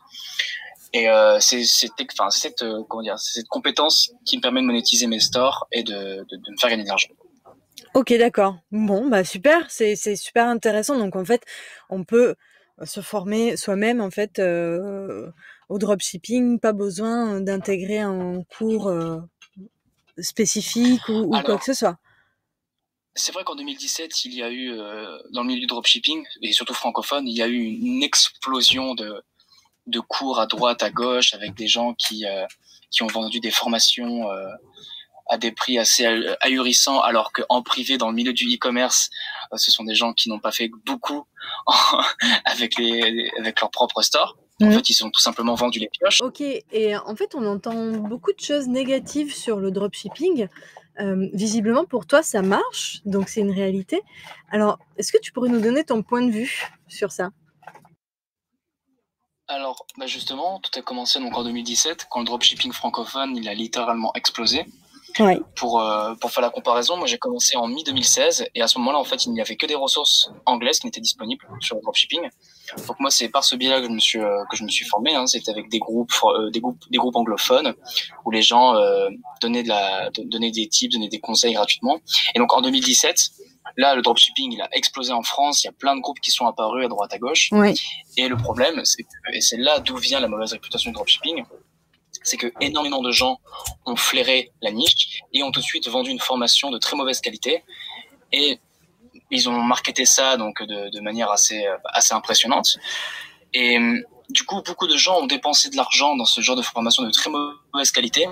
Et 0.93 1.07
c'est 1.41 1.65
cette, 1.65 2.63
comment 2.87 3.17
cette 3.17 3.47
compétence 3.49 4.13
qui 4.25 4.37
me 4.37 4.41
permet 4.41 4.61
de 4.61 4.65
monétiser 4.65 5.07
mes 5.07 5.19
stores 5.19 5.67
et 5.73 5.83
de, 5.83 5.91
de, 5.91 6.37
de 6.37 6.51
me 6.51 6.57
faire 6.57 6.69
gagner 6.69 6.83
de 6.83 6.87
l'argent. 6.87 7.09
Ok, 7.95 8.13
d'accord. 8.13 8.57
Bon, 8.71 9.09
bah 9.09 9.25
super, 9.25 9.69
c'est 9.69 9.95
super 10.15 10.47
intéressant. 10.47 10.97
Donc 10.97 11.17
en 11.17 11.25
fait, 11.25 11.43
on 11.89 12.05
peut 12.05 12.35
se 12.83 13.01
former 13.01 13.55
soi-même 13.55 14.01
en 14.01 14.11
fait 14.11 14.39
euh, 14.39 15.31
au 15.69 15.77
dropshipping, 15.77 16.59
pas 16.59 16.73
besoin 16.73 17.39
d'intégrer 17.41 17.99
un 17.99 18.43
cours 18.43 18.87
euh, 18.87 19.19
spécifique 20.19 21.07
ou, 21.07 21.13
ou 21.13 21.35
Alors, 21.35 21.45
quoi 21.45 21.57
que 21.57 21.65
ce 21.65 21.73
soit. 21.73 21.97
C'est 23.15 23.31
vrai 23.31 23.45
qu'en 23.45 23.55
2017, 23.55 24.25
il 24.25 24.33
y 24.33 24.43
a 24.43 24.49
eu, 24.49 24.73
euh, 24.73 25.17
dans 25.31 25.41
le 25.41 25.47
milieu 25.47 25.61
du 25.61 25.67
dropshipping, 25.67 26.25
et 26.41 26.51
surtout 26.51 26.73
francophone, 26.73 27.27
il 27.27 27.35
y 27.35 27.41
a 27.41 27.47
eu 27.47 27.63
une 27.63 28.03
explosion 28.03 28.93
de, 28.93 29.23
de 29.87 29.99
cours 30.01 30.39
à 30.39 30.47
droite, 30.47 30.83
à 30.83 30.89
gauche, 30.89 31.33
avec 31.33 31.53
des 31.53 31.67
gens 31.67 31.93
qui, 31.93 32.25
qui 32.91 33.03
ont 33.03 33.07
vendu 33.07 33.39
des 33.39 33.51
formations 33.51 34.27
à 35.27 35.37
des 35.37 35.51
prix 35.51 35.77
assez 35.79 36.05
ahurissants, 36.41 37.01
alors 37.01 37.31
qu'en 37.31 37.61
privé, 37.63 37.97
dans 37.97 38.09
le 38.09 38.15
milieu 38.15 38.33
du 38.33 38.45
e-commerce, 38.53 39.09
euh, 39.53 39.57
ce 39.57 39.71
sont 39.71 39.83
des 39.83 39.95
gens 39.95 40.13
qui 40.13 40.29
n'ont 40.29 40.39
pas 40.39 40.51
fait 40.51 40.69
beaucoup 40.85 41.25
avec, 42.45 42.77
les, 42.77 43.31
avec 43.39 43.59
leur 43.61 43.71
propre 43.71 44.01
store. 44.01 44.37
En 44.61 44.67
Mhm. 44.67 44.73
fait, 44.73 44.89
ils 44.89 45.03
ont 45.05 45.09
tout 45.09 45.19
simplement 45.21 45.55
vendu 45.55 45.79
les 45.79 45.89
pioches. 45.89 46.21
Ok, 46.21 46.39
et 46.41 46.95
en 46.95 47.15
fait, 47.15 47.35
on 47.35 47.45
entend 47.45 47.91
beaucoup 47.91 48.31
de 48.31 48.39
choses 48.39 48.67
négatives 48.67 49.33
sur 49.35 49.59
le 49.59 49.69
dropshipping. 49.71 50.47
Euh, 51.01 51.27
visiblement, 51.33 51.83
pour 51.83 52.05
toi, 52.07 52.23
ça 52.23 52.41
marche, 52.41 53.01
donc 53.03 53.27
c'est 53.27 53.41
une 53.41 53.51
réalité. 53.51 54.01
Alors, 54.49 54.79
est-ce 54.95 55.11
que 55.11 55.17
tu 55.17 55.33
pourrais 55.33 55.49
nous 55.49 55.59
donner 55.59 55.83
ton 55.83 56.03
point 56.03 56.21
de 56.21 56.31
vue 56.31 56.69
sur 56.87 57.11
ça? 57.11 57.31
Alors, 59.47 59.85
bah 59.97 60.07
justement, 60.07 60.59
tout 60.59 60.71
a 60.79 60.81
commencé 60.81 61.19
donc 61.19 61.37
en 61.37 61.43
2017, 61.43 62.07
quand 62.09 62.19
le 62.21 62.25
dropshipping 62.25 62.71
francophone, 62.71 63.35
il 63.37 63.47
a 63.47 63.53
littéralement 63.53 64.11
explosé. 64.15 64.65
Pour, 65.55 65.79
euh, 65.79 66.13
pour 66.15 66.31
faire 66.31 66.41
la 66.41 66.49
comparaison, 66.49 66.97
moi 66.97 67.07
j'ai 67.07 67.17
commencé 67.17 67.55
en 67.55 67.67
mi-2016 67.67 68.47
et 68.53 68.61
à 68.61 68.67
ce 68.67 68.77
moment-là, 68.79 68.99
en 68.99 69.03
fait, 69.03 69.25
il 69.25 69.31
n'y 69.31 69.41
avait 69.41 69.55
que 69.55 69.65
des 69.65 69.75
ressources 69.75 70.29
anglaises 70.45 70.79
qui 70.79 70.87
n'étaient 70.87 71.01
disponibles 71.01 71.45
sur 71.61 71.75
le 71.75 71.81
dropshipping. 71.81 72.29
Donc 72.87 72.99
moi, 72.99 73.09
c'est 73.09 73.29
par 73.29 73.43
ce 73.43 73.55
biais-là 73.55 73.81
que 73.81 73.87
je 73.87 73.91
me 73.91 73.99
suis 73.99 74.19
euh, 74.19 74.43
que 74.49 74.57
je 74.57 74.63
me 74.63 74.69
suis 74.69 74.85
formé. 74.85 75.15
Hein. 75.15 75.27
C'était 75.27 75.51
avec 75.51 75.69
des 75.69 75.79
groupes, 75.79 76.13
euh, 76.23 76.49
des 76.49 76.59
groupes, 76.59 76.83
des 76.89 76.97
groupes 76.97 77.15
anglophones 77.15 77.73
où 78.25 78.31
les 78.31 78.41
gens 78.41 78.75
euh, 78.75 79.09
donnaient 79.41 79.63
de 79.63 79.69
la, 79.69 80.09
donnaient 80.25 80.51
des 80.51 80.67
tips, 80.67 80.93
donnaient 80.93 81.09
des 81.09 81.19
conseils 81.19 81.53
gratuitement. 81.53 81.99
Et 82.33 82.39
donc 82.39 82.53
en 82.53 82.61
2017, 82.61 83.29
là, 83.77 83.95
le 83.95 84.01
dropshipping, 84.01 84.53
il 84.53 84.61
a 84.61 84.69
explosé 84.71 85.13
en 85.13 85.23
France. 85.23 85.63
Il 85.63 85.67
y 85.67 85.69
a 85.69 85.73
plein 85.73 85.95
de 85.95 86.01
groupes 86.01 86.19
qui 86.19 86.31
sont 86.31 86.45
apparus 86.45 86.85
à 86.85 86.87
droite 86.87 87.13
à 87.13 87.17
gauche. 87.17 87.49
Oui. 87.51 87.73
Et 88.17 88.27
le 88.27 88.37
problème, 88.37 88.81
c'est 88.83 89.03
que, 89.03 89.35
et 89.35 89.41
c'est 89.41 89.57
là 89.57 89.79
d'où 89.79 89.97
vient 89.97 90.19
la 90.19 90.27
mauvaise 90.27 90.53
réputation 90.53 90.91
du 90.91 90.95
dropshipping, 90.95 91.43
c'est 92.25 92.37
que 92.37 92.51
énormément 92.59 93.01
de 93.01 93.11
gens 93.11 93.39
ont 93.85 93.95
flairé 93.95 94.51
la 94.61 94.71
niche 94.71 95.21
et 95.31 95.43
ont 95.43 95.51
tout 95.51 95.61
de 95.61 95.65
suite 95.65 95.87
vendu 95.87 96.09
une 96.09 96.19
formation 96.19 96.71
de 96.71 96.77
très 96.77 96.97
mauvaise 96.97 97.21
qualité. 97.21 97.63
Et 98.33 98.59
ils 99.31 99.47
ont 99.47 99.61
marketé 99.61 100.05
ça 100.05 100.35
donc 100.35 100.61
de, 100.63 100.99
manière 100.99 101.31
assez 101.31 101.65
assez 101.85 102.13
impressionnante. 102.13 102.77
Et 103.53 103.77
du 104.29 104.43
coup 104.43 104.61
beaucoup 104.65 104.87
de 104.87 104.97
gens 104.97 105.19
ont 105.21 105.27
dépensé 105.27 105.69
de 105.69 105.77
l'argent 105.77 106.17
dans 106.17 106.25
ce 106.25 106.41
genre 106.41 106.55
de 106.55 106.61
formation 106.63 107.03
de 107.03 107.11
très 107.11 107.29
mauvaise 107.29 107.91
qualité. 107.91 108.27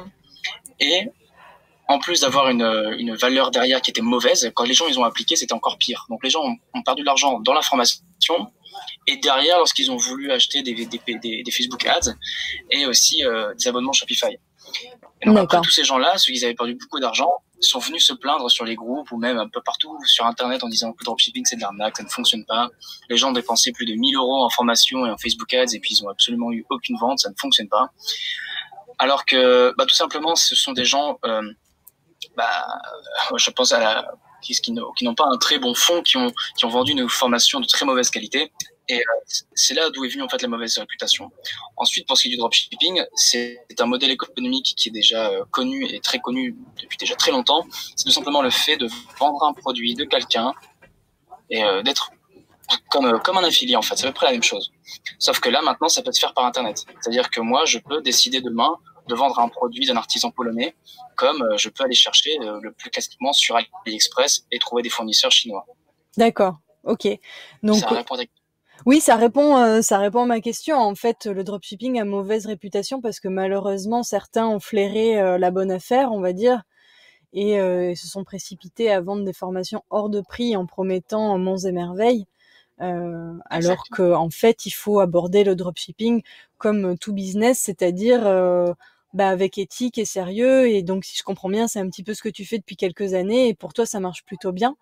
Et 0.79 1.07
en 1.87 1.99
plus 1.99 2.21
d'avoir 2.21 2.49
une, 2.49 2.95
une 2.97 3.13
valeur 3.15 3.51
derrière 3.51 3.81
qui 3.81 3.91
était 3.91 4.01
mauvaise, 4.01 4.51
quand 4.55 4.63
les 4.63 4.73
gens 4.73 4.87
ils 4.87 4.99
ont 4.99 5.03
appliqué, 5.03 5.35
c'était 5.35 5.53
encore 5.53 5.77
pire. 5.77 6.07
Donc 6.09 6.23
les 6.23 6.31
gens 6.31 6.41
ont, 6.41 6.57
ont 6.73 6.81
perdu 6.81 7.01
de 7.01 7.05
l'argent 7.05 7.39
dans 7.39 7.53
la 7.53 7.61
formation 7.61 8.51
et 9.07 9.17
derrière 9.17 9.57
lorsqu'ils 9.57 9.91
ont 9.91 9.97
voulu 9.97 10.31
acheter 10.31 10.61
des, 10.61 10.73
des, 10.73 10.99
des, 11.07 11.43
des 11.43 11.51
Facebook 11.51 11.85
Ads 11.85 12.15
et 12.71 12.85
aussi 12.85 13.25
euh, 13.25 13.53
des 13.55 13.67
abonnements 13.67 13.93
Shopify. 13.93 14.37
Et 15.21 15.25
donc 15.25 15.37
après 15.37 15.61
tous 15.61 15.71
ces 15.71 15.83
gens-là, 15.83 16.17
ceux 16.17 16.33
qui 16.33 16.43
avaient 16.43 16.53
perdu 16.53 16.75
beaucoup 16.75 16.99
d'argent, 16.99 17.31
sont 17.61 17.79
venus 17.79 18.05
se 18.05 18.13
plaindre 18.13 18.49
sur 18.51 18.65
les 18.65 18.75
groupes 18.75 19.11
ou 19.11 19.17
même 19.17 19.37
un 19.37 19.47
peu 19.47 19.61
partout 19.61 19.97
sur 20.05 20.25
Internet 20.25 20.63
en 20.63 20.67
disant 20.67 20.91
que 20.91 20.97
le 20.99 21.05
dropshipping 21.05 21.45
c'est 21.45 21.55
de 21.55 21.61
l'arnaque, 21.61 21.97
ça 21.97 22.03
ne 22.03 22.09
fonctionne 22.09 22.45
pas. 22.45 22.69
Les 23.09 23.17
gens 23.17 23.29
ont 23.29 23.33
dépensé 23.33 23.71
plus 23.71 23.85
de 23.85 23.93
1000 23.93 24.15
euros 24.15 24.43
en 24.43 24.49
formation 24.49 25.05
et 25.05 25.09
en 25.09 25.17
Facebook 25.17 25.53
Ads 25.53 25.73
et 25.73 25.79
puis 25.79 25.95
ils 25.95 26.03
ont 26.03 26.09
absolument 26.09 26.51
eu 26.51 26.65
aucune 26.69 26.97
vente, 26.97 27.19
ça 27.19 27.29
ne 27.29 27.35
fonctionne 27.39 27.69
pas. 27.69 27.89
Alors 28.97 29.25
que 29.25 29.73
bah, 29.77 29.85
tout 29.85 29.95
simplement 29.95 30.35
ce 30.35 30.55
sont 30.55 30.73
des 30.73 30.85
gens, 30.85 31.19
euh, 31.25 31.41
bah, 32.35 32.67
je 33.37 33.49
pense 33.49 33.71
à 33.71 33.79
la, 33.79 34.11
qui, 34.43 34.53
qui 34.53 34.73
n'ont 34.73 35.15
pas 35.15 35.25
un 35.27 35.37
très 35.37 35.57
bon 35.57 35.73
fond, 35.73 36.01
qui 36.01 36.17
ont, 36.17 36.31
qui 36.57 36.65
ont 36.65 36.69
vendu 36.69 36.91
une 36.91 37.07
formation 37.09 37.59
de 37.59 37.65
très 37.65 37.85
mauvaise 37.85 38.09
qualité. 38.09 38.51
Et 38.89 38.99
euh, 38.99 39.03
c'est 39.53 39.73
là 39.73 39.89
d'où 39.91 40.03
est 40.03 40.09
venue 40.09 40.23
en 40.23 40.29
fait 40.29 40.41
la 40.41 40.47
mauvaise 40.47 40.77
réputation. 40.77 41.31
Ensuite, 41.77 42.05
pour 42.07 42.17
ce 42.17 42.23
qui 42.23 42.27
est 42.29 42.31
du 42.31 42.37
dropshipping, 42.37 43.01
c'est 43.15 43.65
un 43.79 43.85
modèle 43.85 44.11
économique 44.11 44.73
qui 44.75 44.89
est 44.89 44.91
déjà 44.91 45.29
euh, 45.29 45.45
connu 45.51 45.85
et 45.85 45.99
très 46.01 46.19
connu 46.19 46.57
depuis 46.81 46.97
déjà 46.97 47.15
très 47.15 47.31
longtemps. 47.31 47.65
C'est 47.95 48.05
tout 48.05 48.11
simplement 48.11 48.41
le 48.41 48.49
fait 48.49 48.75
de 48.75 48.87
vendre 49.17 49.43
un 49.43 49.53
produit 49.53 49.95
de 49.95 50.03
quelqu'un 50.03 50.53
et 51.49 51.63
euh, 51.63 51.81
d'être 51.81 52.11
comme, 52.89 53.19
comme 53.21 53.37
un 53.37 53.43
affilié 53.43 53.77
en 53.77 53.81
fait. 53.81 53.95
C'est 53.95 54.05
à 54.05 54.09
peu 54.09 54.15
près 54.15 54.25
la 54.25 54.31
même 54.33 54.43
chose. 54.43 54.71
Sauf 55.17 55.39
que 55.39 55.49
là, 55.49 55.61
maintenant, 55.61 55.87
ça 55.87 56.01
peut 56.01 56.11
se 56.11 56.19
faire 56.19 56.33
par 56.33 56.45
Internet. 56.45 56.83
C'est-à-dire 56.99 57.29
que 57.29 57.39
moi, 57.39 57.63
je 57.65 57.79
peux 57.79 58.01
décider 58.01 58.41
demain 58.41 58.77
de 59.07 59.15
vendre 59.15 59.39
un 59.39 59.49
produit 59.49 59.85
d'un 59.85 59.97
artisan 59.97 60.31
polonais, 60.31 60.75
comme 61.15 61.45
je 61.57 61.69
peux 61.69 61.83
aller 61.83 61.95
chercher 61.95 62.37
le 62.39 62.71
plus 62.71 62.89
classiquement 62.89 63.33
sur 63.33 63.57
AliExpress 63.85 64.45
et 64.49 64.59
trouver 64.59 64.81
des 64.81 64.89
fournisseurs 64.89 65.31
chinois. 65.31 65.65
D'accord, 66.15 66.59
ok. 66.85 67.07
Donc, 67.63 67.79
ça 67.79 67.87
répond 67.89 68.15
à 68.15 68.23
oui, 68.85 68.99
ça 68.99 69.15
répond, 69.15 69.57
euh, 69.57 69.81
ça 69.81 69.97
répond 69.97 70.23
à 70.23 70.25
ma 70.25 70.41
question. 70.41 70.77
En 70.77 70.95
fait, 70.95 71.25
le 71.25 71.43
dropshipping 71.43 71.99
a 71.99 72.05
mauvaise 72.05 72.45
réputation 72.45 73.01
parce 73.01 73.19
que 73.19 73.27
malheureusement, 73.27 74.03
certains 74.03 74.47
ont 74.47 74.59
flairé 74.59 75.19
euh, 75.19 75.37
la 75.37 75.51
bonne 75.51 75.71
affaire, 75.71 76.11
on 76.11 76.19
va 76.19 76.33
dire, 76.33 76.63
et 77.33 77.59
euh, 77.59 77.95
se 77.95 78.07
sont 78.07 78.23
précipités 78.23 78.91
à 78.91 79.01
vendre 79.01 79.23
des 79.23 79.33
formations 79.33 79.83
hors 79.89 80.09
de 80.09 80.21
prix 80.21 80.55
en 80.55 80.65
promettant 80.65 81.37
monts 81.37 81.57
et 81.57 81.71
merveilles. 81.71 82.25
Euh, 82.81 83.33
alors 83.49 83.83
qu'en 83.91 84.25
en 84.25 84.29
fait, 84.29 84.65
il 84.65 84.71
faut 84.71 84.99
aborder 84.99 85.43
le 85.43 85.55
dropshipping 85.55 86.21
comme 86.57 86.97
tout 86.97 87.13
business, 87.13 87.59
c'est-à-dire 87.59 88.25
euh, 88.25 88.73
bah, 89.13 89.29
avec 89.29 89.57
éthique 89.57 89.97
et 89.97 90.05
sérieux. 90.05 90.69
Et 90.69 90.81
donc, 90.81 91.05
si 91.05 91.17
je 91.17 91.23
comprends 91.23 91.49
bien, 91.49 91.67
c'est 91.67 91.79
un 91.79 91.89
petit 91.89 92.03
peu 92.03 92.13
ce 92.13 92.21
que 92.21 92.29
tu 92.29 92.45
fais 92.45 92.57
depuis 92.57 92.75
quelques 92.75 93.13
années, 93.13 93.47
et 93.49 93.53
pour 93.53 93.73
toi, 93.73 93.85
ça 93.85 93.99
marche 93.99 94.23
plutôt 94.25 94.51
bien. 94.51 94.75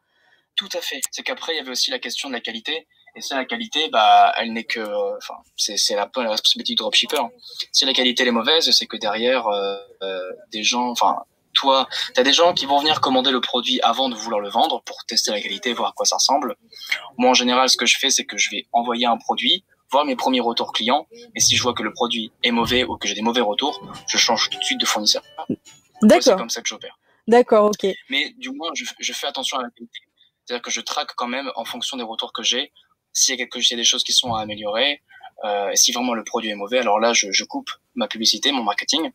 Tout 0.55 0.70
à 0.74 0.81
fait. 0.81 1.01
C'est 1.12 1.24
qu'après, 1.24 1.53
il 1.53 1.58
y 1.58 1.60
avait 1.60 1.72
aussi 1.72 1.91
la 1.91 2.00
question 2.00 2.29
de 2.29 2.34
la 2.34 2.41
qualité. 2.41 2.88
Et 3.15 3.22
ça, 3.22 3.36
la 3.36 3.46
qualité, 3.46 3.89
bah, 3.89 4.34
elle 4.38 4.53
n'est 4.53 4.63
que, 4.63 4.80
enfin, 5.18 5.36
c'est, 5.58 5.77
c'est 5.77 5.96
la, 5.96 6.10
la 6.15 6.32
responsabilité 6.32 6.74
du 6.74 6.75
dropshipper. 6.75 7.22
Si 7.72 7.86
la 7.86 7.94
qualité 7.94 8.25
est 8.25 8.32
mauvaise, 8.32 8.70
c'est 8.72 8.88
que 8.88 8.98
derrière, 8.98 9.48
euh, 9.48 9.75
euh, 10.01 10.32
des 10.51 10.63
gens, 10.63 10.89
enfin, 10.89 11.18
toi, 11.53 11.88
t'as 12.13 12.24
des 12.24 12.32
gens 12.32 12.53
qui 12.53 12.65
vont 12.65 12.80
venir 12.80 13.01
commander 13.01 13.32
le 13.32 13.41
produit 13.41 13.82
avant 13.82 14.08
de 14.08 14.15
vouloir 14.15 14.39
le 14.39 14.50
vendre 14.50 14.82
pour 14.84 15.03
tester 15.06 15.32
la 15.32 15.41
qualité, 15.41 15.74
voir 15.74 15.89
à 15.89 15.94
quoi 15.94 16.06
ça 16.06 16.15
ressemble. 16.15 16.56
Moi, 17.18 17.30
en 17.30 17.34
général, 17.34 17.68
ce 17.70 17.75
que 17.75 17.86
je 17.86 17.98
fais, 17.98 18.10
c'est 18.10 18.25
que 18.25 18.38
je 18.38 18.50
vais 18.50 18.68
envoyer 18.72 19.06
un 19.06 19.18
produit, 19.18 19.65
voir 19.91 20.06
mes 20.06 20.15
premiers 20.15 20.39
retours 20.39 20.72
clients, 20.72 21.06
et 21.36 21.41
si 21.41 21.58
je 21.58 21.62
vois 21.62 21.74
que 21.74 21.84
le 21.84 21.91
produit 21.91 22.32
est 22.44 22.51
mauvais 22.51 22.86
ou 22.86 22.96
que 22.96 23.10
j'ai 23.10 23.13
des 23.15 23.22
mauvais 23.22 23.41
retours, 23.41 23.82
je 24.08 24.18
change 24.18 24.50
tout 24.50 24.58
de 24.58 24.63
suite 24.63 24.80
de 24.80 24.86
fournisseur. 24.86 25.22
D'accord. 26.01 26.24
C'est 26.24 26.36
comme 26.38 26.50
ça 26.50 26.62
que 26.62 26.70
j'opère. 26.70 26.98
D'accord, 27.27 27.65
ok. 27.65 27.94
Mais 28.10 28.34
du 28.38 28.51
moins, 28.51 28.72
je, 28.74 28.86
je 28.98 29.13
fais 29.13 29.27
attention 29.27 29.58
à 29.58 29.63
la 29.63 29.70
qualité. 29.70 30.00
C'est-à-dire 30.46 30.63
que 30.63 30.72
je 30.72 30.82
traque 30.82 31.13
quand 31.15 31.27
même 31.27 31.51
en 31.56 31.65
fonction 31.65 31.98
des 31.98 32.03
retours 32.03 32.34
que 32.34 32.44
j'ai. 32.44 32.72
S'il 33.13 33.34
y 33.34 33.41
a 33.41 33.46
quelque, 33.46 33.60
a 33.60 33.75
des 33.75 33.84
choses 33.84 34.03
qui 34.03 34.13
sont 34.13 34.34
à 34.34 34.41
améliorer, 34.41 35.01
euh, 35.44 35.72
si 35.74 35.91
vraiment 35.91 36.13
le 36.13 36.24
produit 36.24 36.50
est 36.50 36.56
mauvais, 36.56 36.80
alors 36.80 37.00
là, 37.00 37.13
je, 37.13 37.32
je, 37.32 37.44
coupe 37.44 37.70
ma 37.96 38.08
publicité, 38.08 38.51
mon 38.51 38.63
marketing. 38.63 39.12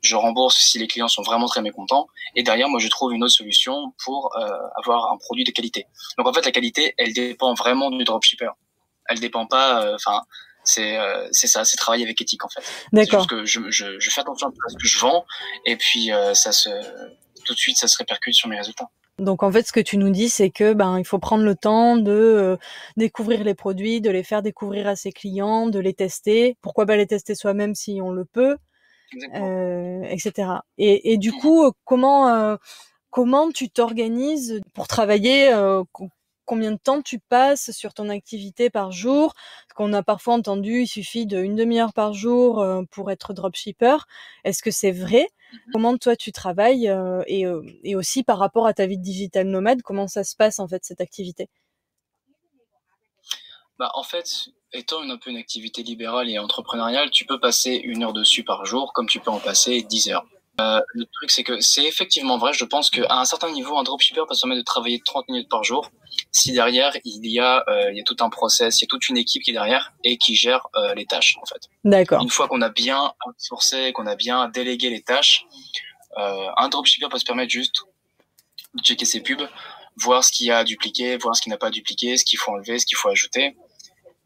Je 0.00 0.16
rembourse 0.16 0.56
si 0.56 0.78
les 0.78 0.86
clients 0.86 1.08
sont 1.08 1.22
vraiment 1.22 1.46
très 1.46 1.60
mécontents. 1.60 2.06
Et 2.34 2.42
derrière, 2.42 2.68
moi, 2.68 2.80
je 2.80 2.88
trouve 2.88 3.12
une 3.12 3.24
autre 3.24 3.34
solution 3.34 3.92
pour 4.04 4.36
euh, 4.36 4.48
avoir 4.76 5.12
un 5.12 5.18
produit 5.18 5.44
de 5.44 5.50
qualité. 5.50 5.86
Donc 6.16 6.26
en 6.26 6.32
fait, 6.32 6.44
la 6.44 6.52
qualité, 6.52 6.94
elle 6.96 7.12
dépend 7.12 7.52
vraiment 7.54 7.90
du 7.90 8.04
dropshipper. 8.04 8.50
Elle 9.08 9.20
dépend 9.20 9.46
pas. 9.46 9.84
Euh, 9.84 9.94
Enfin, 9.96 10.22
c'est 10.66 10.98
euh, 10.98 11.28
c'est 11.30 11.46
ça, 11.46 11.64
c'est 11.64 11.76
travailler 11.76 12.04
avec 12.04 12.20
éthique 12.20 12.44
en 12.44 12.48
fait. 12.48 12.62
D'accord. 12.92 13.26
que 13.26 13.44
je, 13.44 13.70
je, 13.70 13.98
je, 13.98 14.10
fais 14.10 14.20
attention 14.20 14.48
à 14.48 14.68
ce 14.68 14.74
que 14.76 14.86
je 14.86 14.98
vends 14.98 15.24
et 15.64 15.76
puis 15.76 16.12
euh, 16.12 16.34
ça 16.34 16.52
se 16.52 16.68
tout 17.44 17.54
de 17.54 17.58
suite, 17.58 17.76
ça 17.76 17.86
se 17.86 17.96
répercute 17.96 18.34
sur 18.34 18.48
mes 18.48 18.56
résultats. 18.56 18.88
Donc 19.18 19.42
en 19.42 19.50
fait, 19.50 19.66
ce 19.66 19.72
que 19.72 19.80
tu 19.80 19.96
nous 19.96 20.10
dis, 20.10 20.28
c'est 20.28 20.50
que 20.50 20.74
ben 20.74 20.98
il 20.98 21.06
faut 21.06 21.18
prendre 21.18 21.44
le 21.44 21.54
temps 21.54 21.96
de 21.96 22.12
euh, 22.12 22.56
découvrir 22.98 23.44
les 23.44 23.54
produits, 23.54 24.00
de 24.02 24.10
les 24.10 24.22
faire 24.22 24.42
découvrir 24.42 24.86
à 24.86 24.96
ses 24.96 25.10
clients, 25.12 25.68
de 25.68 25.78
les 25.78 25.94
tester. 25.94 26.58
Pourquoi 26.60 26.84
pas 26.84 26.96
les 26.96 27.06
tester 27.06 27.34
soi-même 27.34 27.74
si 27.74 28.00
on 28.02 28.10
le 28.10 28.26
peut, 28.26 28.58
euh, 29.34 30.02
etc. 30.04 30.60
Et, 30.78 31.12
et, 31.12 31.16
du 31.18 31.32
coup, 31.32 31.70
comment 31.84 32.28
euh, 32.28 32.56
comment 33.10 33.50
tu 33.50 33.70
t'organises 33.70 34.60
pour 34.74 34.88
travailler 34.88 35.52
euh, 35.52 35.82
Combien 36.46 36.72
de 36.72 36.78
temps 36.78 37.02
tu 37.02 37.18
passes 37.18 37.72
sur 37.72 37.92
ton 37.92 38.08
activité 38.08 38.70
par 38.70 38.92
jour 38.92 39.34
qu'on 39.74 39.92
a 39.92 40.02
parfois 40.02 40.34
entendu, 40.34 40.82
il 40.82 40.86
suffit 40.86 41.26
d'une 41.26 41.56
demi-heure 41.56 41.92
par 41.92 42.14
jour 42.14 42.60
euh, 42.60 42.82
pour 42.90 43.10
être 43.10 43.34
dropshipper. 43.34 43.96
Est-ce 44.44 44.62
que 44.62 44.70
c'est 44.70 44.92
vrai? 44.92 45.26
Mmh 45.52 45.56
comment 45.72 45.96
toi 45.96 46.16
tu 46.16 46.32
travailles 46.32 46.88
euh, 46.88 47.22
et, 47.28 47.46
euh, 47.46 47.62
et, 47.84 47.94
aussi 47.94 48.24
par 48.24 48.38
rapport 48.38 48.66
à 48.66 48.74
ta 48.74 48.86
vie 48.86 48.98
de 48.98 49.02
digital 49.02 49.46
nomade, 49.46 49.80
comment 49.82 50.08
ça 50.08 50.24
se 50.24 50.34
passe 50.34 50.58
en 50.58 50.66
fait 50.66 50.84
cette 50.84 51.00
activité? 51.00 51.48
Bah, 53.78 53.90
En 53.94 54.02
fait, 54.02 54.28
étant 54.72 55.02
une, 55.02 55.10
un 55.10 55.18
peu 55.18 55.30
une 55.30 55.36
activité 55.36 55.82
libérale 55.82 56.28
et 56.28 56.38
entrepreneuriale, 56.38 57.10
tu 57.10 57.26
peux 57.26 57.38
passer 57.38 57.74
une 57.74 58.02
heure 58.02 58.12
dessus 58.12 58.42
par 58.42 58.64
jour 58.64 58.92
comme 58.92 59.06
tu 59.06 59.20
peux 59.20 59.30
en 59.30 59.38
passer 59.38 59.82
10 59.82 60.08
heures. 60.08 60.26
Euh, 60.60 60.80
le 60.94 61.04
truc, 61.04 61.30
c'est 61.30 61.44
que 61.44 61.60
c'est 61.60 61.84
effectivement 61.84 62.38
vrai. 62.38 62.52
Je 62.54 62.64
pense 62.64 62.88
qu'à 62.88 63.06
un 63.10 63.24
certain 63.24 63.50
niveau, 63.50 63.76
un 63.76 63.82
dropshipper 63.82 64.22
peut 64.26 64.34
se 64.34 64.40
permettre 64.40 64.60
de 64.60 64.64
travailler 64.64 65.00
30 65.04 65.28
minutes 65.28 65.48
par 65.50 65.64
jour. 65.64 65.90
Si 66.32 66.52
derrière, 66.52 66.92
il 67.04 67.26
y 67.26 67.38
a, 67.38 67.64
euh, 67.68 67.90
il 67.92 67.98
y 67.98 68.00
a 68.00 68.04
tout 68.04 68.16
un 68.20 68.30
process, 68.30 68.80
il 68.80 68.84
y 68.84 68.86
a 68.86 68.88
toute 68.88 69.08
une 69.08 69.16
équipe 69.16 69.42
qui 69.42 69.50
est 69.50 69.54
derrière 69.54 69.92
et 70.04 70.18
qui 70.18 70.34
gère 70.34 70.66
euh, 70.76 70.94
les 70.94 71.06
tâches, 71.06 71.36
en 71.40 71.46
fait. 71.46 71.68
D'accord. 71.84 72.22
Une 72.22 72.30
fois 72.30 72.48
qu'on 72.48 72.62
a 72.62 72.68
bien 72.68 73.12
outsourcé, 73.26 73.92
qu'on 73.92 74.06
a 74.06 74.16
bien 74.16 74.48
délégué 74.48 74.90
les 74.90 75.02
tâches, 75.02 75.46
euh, 76.18 76.48
un 76.56 76.68
dropshipper 76.68 77.08
peut 77.08 77.18
se 77.18 77.24
permettre 77.24 77.50
juste 77.50 77.82
de 78.74 78.82
checker 78.82 79.04
ses 79.04 79.20
pubs, 79.20 79.48
voir 79.96 80.24
ce 80.24 80.32
qu'il 80.32 80.46
y 80.46 80.50
a 80.50 80.58
à 80.58 80.64
dupliquer, 80.64 81.16
voir 81.16 81.34
ce 81.34 81.42
qu'il 81.42 81.50
n'a 81.50 81.58
pas 81.58 81.68
à 81.68 81.70
dupliquer, 81.70 82.16
ce 82.16 82.24
qu'il 82.24 82.38
faut 82.38 82.52
enlever, 82.52 82.78
ce 82.78 82.86
qu'il 82.86 82.98
faut 82.98 83.08
ajouter. 83.08 83.56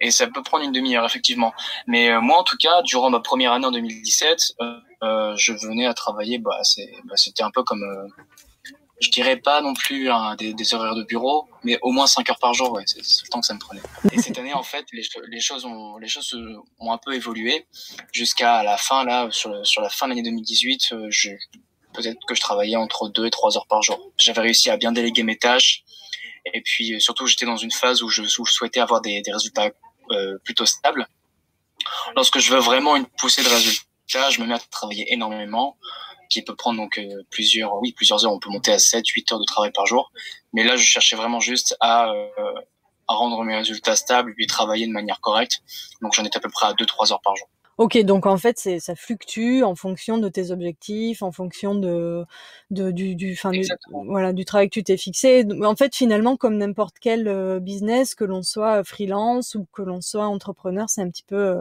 Et 0.01 0.11
ça 0.11 0.27
peut 0.27 0.43
prendre 0.43 0.65
une 0.65 0.73
demi-heure, 0.73 1.05
effectivement. 1.05 1.53
Mais 1.87 2.11
euh, 2.11 2.21
moi, 2.21 2.39
en 2.39 2.43
tout 2.43 2.57
cas, 2.57 2.83
durant 2.83 3.11
ma 3.11 3.21
première 3.21 3.53
année 3.53 3.67
en 3.67 3.71
2017, 3.71 4.55
euh, 5.03 5.35
je 5.37 5.53
venais 5.53 5.87
à 5.87 5.95
travailler, 5.95 6.39
bah, 6.39 6.59
bah, 7.05 7.17
c'était 7.17 7.43
un 7.43 7.51
peu 7.51 7.63
comme, 7.63 7.83
euh, 7.83 8.09
je 9.01 9.11
dirais 9.11 9.37
pas 9.37 9.61
non 9.63 9.75
plus 9.75 10.11
hein, 10.11 10.37
des, 10.37 10.53
des, 10.53 10.75
horaires 10.75 10.95
de 10.95 11.05
bureau, 11.05 11.49
mais 11.65 11.79
au 11.83 11.91
moins 11.91 12.07
5 12.07 12.29
heures 12.29 12.39
par 12.39 12.53
jour, 12.53 12.71
ouais, 12.73 12.85
c'est 12.87 12.99
le 12.99 13.29
temps 13.29 13.41
que 13.41 13.47
ça 13.47 13.55
me 13.55 13.59
prenait. 13.59 13.81
Et 14.13 14.21
cette 14.21 14.39
année, 14.39 14.53
en 14.53 14.63
fait, 14.63 14.85
les, 14.93 15.03
les 15.29 15.41
choses 15.41 15.65
ont, 15.65 15.97
les 15.97 16.09
choses 16.09 16.39
ont 16.79 16.93
un 16.93 16.99
peu 16.99 17.15
évolué 17.15 17.67
jusqu'à 18.13 18.63
la 18.63 18.77
fin, 18.77 19.05
là, 19.05 19.29
sur, 19.31 19.67
sur 19.67 19.81
la 19.81 19.89
fin 19.89 20.07
de 20.07 20.11
l'année 20.11 20.23
2018, 20.23 20.93
euh, 20.93 21.07
je, 21.09 21.31
peut-être 21.95 22.19
que 22.27 22.35
je 22.35 22.41
travaillais 22.41 22.77
entre 22.77 23.09
2 23.09 23.27
et 23.27 23.31
3 23.31 23.57
heures 23.57 23.67
par 23.67 23.83
jour. 23.83 24.13
J'avais 24.19 24.43
réussi 24.43 24.69
à 24.69 24.77
bien 24.77 24.93
déléguer 24.93 25.23
mes 25.23 25.37
tâches, 25.37 25.83
et 26.53 26.61
puis 26.61 27.01
surtout, 27.01 27.27
j'étais 27.27 27.47
dans 27.47 27.57
une 27.57 27.73
phase 27.73 28.03
où 28.03 28.09
je, 28.09 28.23
où 28.23 28.45
je 28.45 28.53
souhaitais 28.53 28.81
avoir 28.81 29.01
des, 29.01 29.23
des 29.23 29.33
résultats 29.33 29.71
euh, 30.11 30.39
plutôt 30.45 30.67
stables. 30.67 31.07
Lorsque 32.17 32.39
je 32.39 32.53
veux 32.53 32.61
vraiment 32.61 32.97
une 32.97 33.07
poussée 33.07 33.43
de 33.43 33.49
résultats, 33.49 34.31
je 34.31 34.41
me 34.41 34.47
mets 34.47 34.55
à 34.55 34.59
travailler 34.59 35.13
énormément, 35.13 35.77
qui 36.31 36.43
peut 36.43 36.55
prendre 36.55 36.81
donc 36.81 36.99
euh, 36.99 37.23
plusieurs, 37.31 37.75
oui, 37.83 37.93
plusieurs 37.93 38.25
heures. 38.25 38.33
On 38.33 38.39
peut 38.39 38.51
monter 38.51 38.73
à 38.73 38.79
7, 38.79 39.07
8 39.07 39.33
heures 39.33 39.41
de 39.41 39.45
travail 39.45 39.73
par 39.73 39.87
jour. 39.87 40.11
Mais 40.53 40.65
là, 40.65 40.77
je 40.77 40.85
cherchais 40.85 41.17
vraiment 41.17 41.41
juste 41.41 41.77
à, 41.81 42.11
euh, 42.11 42.55
à 43.09 43.15
rendre 43.15 43.43
mes 43.43 43.57
résultats 43.57 43.97
stables, 43.97 44.35
puis 44.35 44.47
travailler 44.47 44.87
de 44.87 44.93
manière 44.93 45.21
correcte. 45.21 45.61
Donc, 46.01 46.15
j'en 46.15 46.25
étais 46.25 46.39
à 46.39 46.41
peu 46.41 46.49
près 46.49 46.69
à 46.69 46.73
2-3 46.73 47.13
heures 47.13 47.21
par 47.21 47.37
jour. 47.37 47.49
Ok, 47.79 47.97
donc 48.03 48.27
en 48.27 48.37
fait, 48.37 48.59
c'est 48.59 48.79
ça 48.79 48.95
fluctue 48.95 49.63
en 49.63 49.75
fonction 49.75 50.19
de 50.19 50.29
tes 50.29 50.51
objectifs, 50.51 51.23
en 51.23 51.33
fonction 51.33 51.75
de, 51.75 52.27
de 52.71 52.91
du, 52.91 53.15
du, 53.15 53.37
fin, 53.37 53.53
du, 53.53 53.63
voilà, 54.07 54.35
du 54.35 54.45
travail 54.45 54.69
que 54.69 54.75
tu 54.75 54.85
t'es 54.85 54.99
fixé. 54.99 55.47
En 55.65 55.75
fait, 55.75 55.97
finalement, 55.97 56.37
comme 56.37 56.59
n'importe 56.59 56.97
quel 57.01 57.27
euh, 57.27 57.59
business, 57.59 58.15
que 58.15 58.25
l'on 58.25 58.43
soit 58.43 58.85
freelance 58.85 59.55
ou 59.55 59.67
que 59.73 59.81
l'on 59.81 60.03
soit 60.03 60.27
entrepreneur, 60.27 60.91
c'est 60.91 61.01
un 61.01 61.09
petit 61.09 61.25
peu 61.25 61.57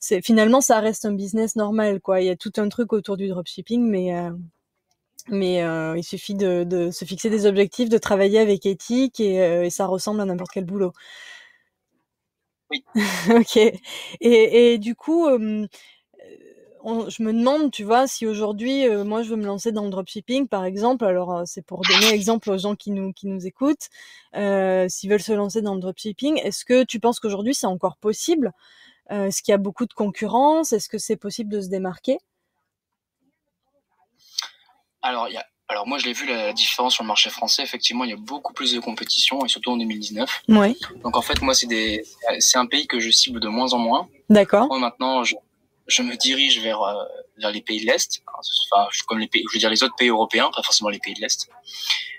c'est 0.00 0.22
finalement 0.24 0.60
ça 0.60 0.80
reste 0.80 1.04
un 1.04 1.12
business 1.12 1.56
normal 1.56 2.00
quoi. 2.00 2.20
Il 2.20 2.26
y 2.26 2.30
a 2.30 2.36
tout 2.36 2.52
un 2.58 2.68
truc 2.68 2.92
autour 2.92 3.16
du 3.16 3.28
dropshipping, 3.28 3.82
mais 3.88 4.14
euh, 4.16 4.30
mais 5.28 5.62
euh, 5.62 5.96
il 5.96 6.04
suffit 6.04 6.34
de, 6.34 6.64
de, 6.64 6.90
se 6.90 7.04
fixer 7.04 7.30
des 7.30 7.46
objectifs, 7.46 7.88
de 7.88 7.98
travailler 7.98 8.38
avec 8.38 8.66
éthique 8.66 9.20
et, 9.20 9.40
euh, 9.42 9.64
et 9.64 9.70
ça 9.70 9.86
ressemble 9.86 10.20
à 10.20 10.24
n'importe 10.24 10.52
quel 10.52 10.64
boulot. 10.64 10.92
Oui. 12.70 12.84
ok. 13.30 13.56
Et, 13.56 14.72
et, 14.72 14.78
du 14.78 14.94
coup, 14.94 15.26
on, 16.82 17.08
je 17.10 17.22
me 17.22 17.32
demande, 17.32 17.70
tu 17.70 17.84
vois, 17.84 18.06
si 18.06 18.26
aujourd'hui, 18.26 18.86
euh, 18.86 19.04
moi, 19.04 19.22
je 19.22 19.30
veux 19.30 19.36
me 19.36 19.46
lancer 19.46 19.72
dans 19.72 19.84
le 19.84 19.90
dropshipping, 19.90 20.48
par 20.48 20.64
exemple. 20.64 21.04
Alors, 21.04 21.42
c'est 21.46 21.62
pour 21.62 21.82
donner 21.82 22.12
exemple 22.12 22.50
aux 22.50 22.58
gens 22.58 22.74
qui 22.76 22.90
nous 22.90 23.12
qui 23.12 23.26
nous 23.26 23.46
écoutent, 23.46 23.88
s'ils 24.34 25.10
veulent 25.10 25.22
se 25.22 25.32
lancer 25.32 25.62
dans 25.62 25.74
le 25.74 25.80
dropshipping. 25.80 26.38
Est-ce 26.42 26.64
que 26.64 26.84
tu 26.84 27.00
penses 27.00 27.20
qu'aujourd'hui, 27.20 27.54
c'est 27.54 27.66
encore 27.66 27.96
possible? 27.96 28.52
Est-ce 29.10 29.42
qu'il 29.42 29.52
y 29.52 29.54
a 29.54 29.58
beaucoup 29.58 29.86
de 29.86 29.94
concurrence? 29.94 30.72
Est-ce 30.72 30.88
que 30.88 30.98
c'est 30.98 31.16
possible 31.16 31.50
de 31.50 31.60
se 31.60 31.68
démarquer? 31.68 32.18
Alors, 35.02 35.28
il 35.28 35.34
y 35.34 35.38
a 35.38 35.46
alors 35.70 35.86
moi, 35.86 35.98
je 35.98 36.06
l'ai 36.06 36.14
vu 36.14 36.26
la 36.26 36.54
différence 36.54 36.94
sur 36.94 37.04
le 37.04 37.08
marché 37.08 37.28
français. 37.28 37.62
Effectivement, 37.62 38.04
il 38.04 38.10
y 38.10 38.14
a 38.14 38.16
beaucoup 38.16 38.54
plus 38.54 38.72
de 38.72 38.80
compétition 38.80 39.44
et 39.44 39.48
surtout 39.48 39.70
en 39.70 39.76
2019. 39.76 40.42
Oui. 40.48 40.74
Donc 41.04 41.14
en 41.14 41.20
fait, 41.20 41.42
moi, 41.42 41.52
c'est 41.54 42.56
un 42.56 42.66
pays 42.66 42.86
que 42.86 43.00
je 43.00 43.10
cible 43.10 43.38
de 43.38 43.48
moins 43.48 43.74
en 43.74 43.78
moins. 43.78 44.08
D'accord. 44.30 44.66
Moi 44.68 44.78
maintenant, 44.78 45.24
je, 45.24 45.36
je 45.86 46.02
me 46.02 46.16
dirige 46.16 46.60
vers 46.60 46.82
euh, 46.82 47.04
vers 47.36 47.50
les 47.50 47.60
pays 47.60 47.80
de 47.80 47.86
l'est. 47.86 48.22
Enfin, 48.72 48.88
comme 49.06 49.18
les 49.18 49.26
pays, 49.28 49.44
je 49.50 49.56
veux 49.56 49.60
dire 49.60 49.68
les 49.68 49.82
autres 49.82 49.94
pays 49.96 50.08
européens, 50.08 50.50
pas 50.56 50.62
forcément 50.62 50.88
les 50.88 51.00
pays 51.00 51.14
de 51.14 51.20
l'est. 51.20 51.48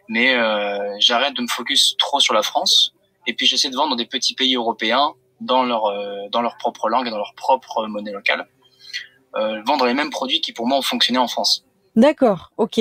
Mais 0.08 0.36
euh, 0.36 0.96
j'arrête 1.00 1.34
de 1.34 1.42
me 1.42 1.48
focus 1.48 1.96
trop 1.98 2.20
sur 2.20 2.36
la 2.36 2.44
France 2.44 2.94
et 3.26 3.34
puis 3.34 3.48
j'essaie 3.48 3.70
de 3.70 3.76
vendre 3.76 3.92
dans 3.92 3.96
des 3.96 4.06
petits 4.06 4.36
pays 4.36 4.56
européens 4.56 5.14
dans 5.42 5.64
leur 5.64 5.86
euh, 5.86 6.28
dans 6.32 6.42
leur 6.42 6.58
propre 6.58 6.90
langue 6.90 7.08
et 7.08 7.10
dans 7.10 7.18
leur 7.18 7.34
propre 7.36 7.88
monnaie 7.88 8.12
locale, 8.12 8.48
euh, 9.36 9.62
vendre 9.64 9.86
les 9.86 9.94
mêmes 9.94 10.10
produits 10.10 10.42
qui 10.42 10.54
pour 10.54 10.68
moi 10.68 10.78
ont 10.78 10.82
fonctionné 10.82 11.20
en 11.20 11.28
France. 11.28 11.66
D'accord, 11.96 12.52
ok. 12.58 12.80